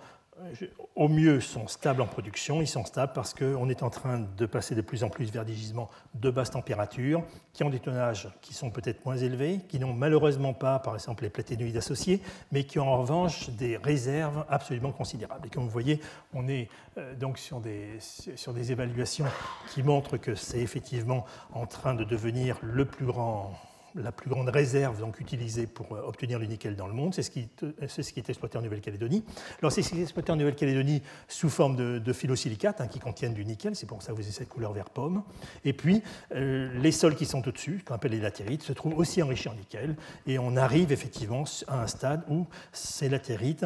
[0.96, 2.62] au mieux, sont stables en production.
[2.62, 5.46] Ils sont stables parce qu'on est en train de passer de plus en plus vers
[5.46, 7.24] des gisements de basse température,
[7.54, 11.24] qui ont des tonnages qui sont peut-être moins élevés, qui n'ont malheureusement pas, par exemple,
[11.24, 12.22] les platénoïdes associés,
[12.52, 15.48] mais qui ont en revanche des réserves absolument considérables.
[15.48, 16.02] Et comme vous voyez,
[16.34, 19.26] on est euh, donc sur des, sur des évaluations
[19.74, 23.54] qui montrent que c'est effectivement en train de devenir le plus grand
[23.96, 27.14] la plus grande réserve donc, utilisée pour euh, obtenir le nickel dans le monde.
[27.14, 27.48] C'est ce, qui,
[27.88, 29.24] ce qui est exploité en Nouvelle-Calédonie.
[29.60, 33.00] Alors, c'est ce qui est exploité en Nouvelle-Calédonie sous forme de, de phyllosilicates hein, qui
[33.00, 33.76] contiennent du nickel.
[33.76, 35.24] C'est pour ça que vous avez cette couleur vert pomme.
[35.64, 39.22] Et puis, euh, les sols qui sont au-dessus, qu'on appelle les latérites, se trouvent aussi
[39.22, 39.96] enrichis en nickel.
[40.28, 43.66] Et on arrive effectivement à un stade où ces latérites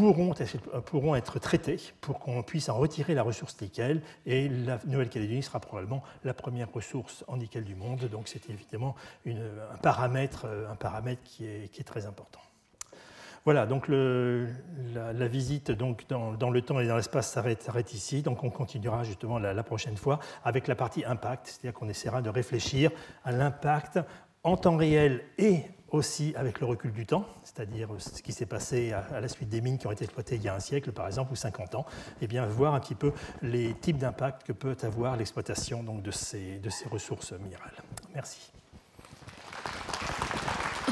[0.00, 4.02] pourront, être traités pour qu'on puisse en retirer la ressource nickel.
[4.26, 8.00] Et la Nouvelle-Calédonie sera probablement la première ressource en nickel du monde.
[8.10, 8.94] Donc c'est évidemment
[9.26, 12.40] un, paramètre, un paramètre qui est, très important.
[13.46, 18.22] Voilà, donc la, visite donc dans, dans, le temps et dans l'espace s'arrête ici.
[18.22, 22.20] Donc on continuera justement la, la prochaine fois avec la partie impact, c'est-à-dire qu'on essaiera
[22.20, 22.90] de réfléchir
[23.24, 23.98] à l'impact
[24.42, 28.92] en temps réel et aussi avec le recul du temps, c'est-à-dire ce qui s'est passé
[28.92, 31.06] à la suite des mines qui ont été exploitées il y a un siècle, par
[31.06, 31.86] exemple, ou 50 ans,
[32.20, 33.12] et eh bien voir un petit peu
[33.42, 37.74] les types d'impact que peut avoir l'exploitation de ces, de ces ressources minérales.
[38.14, 38.52] Merci.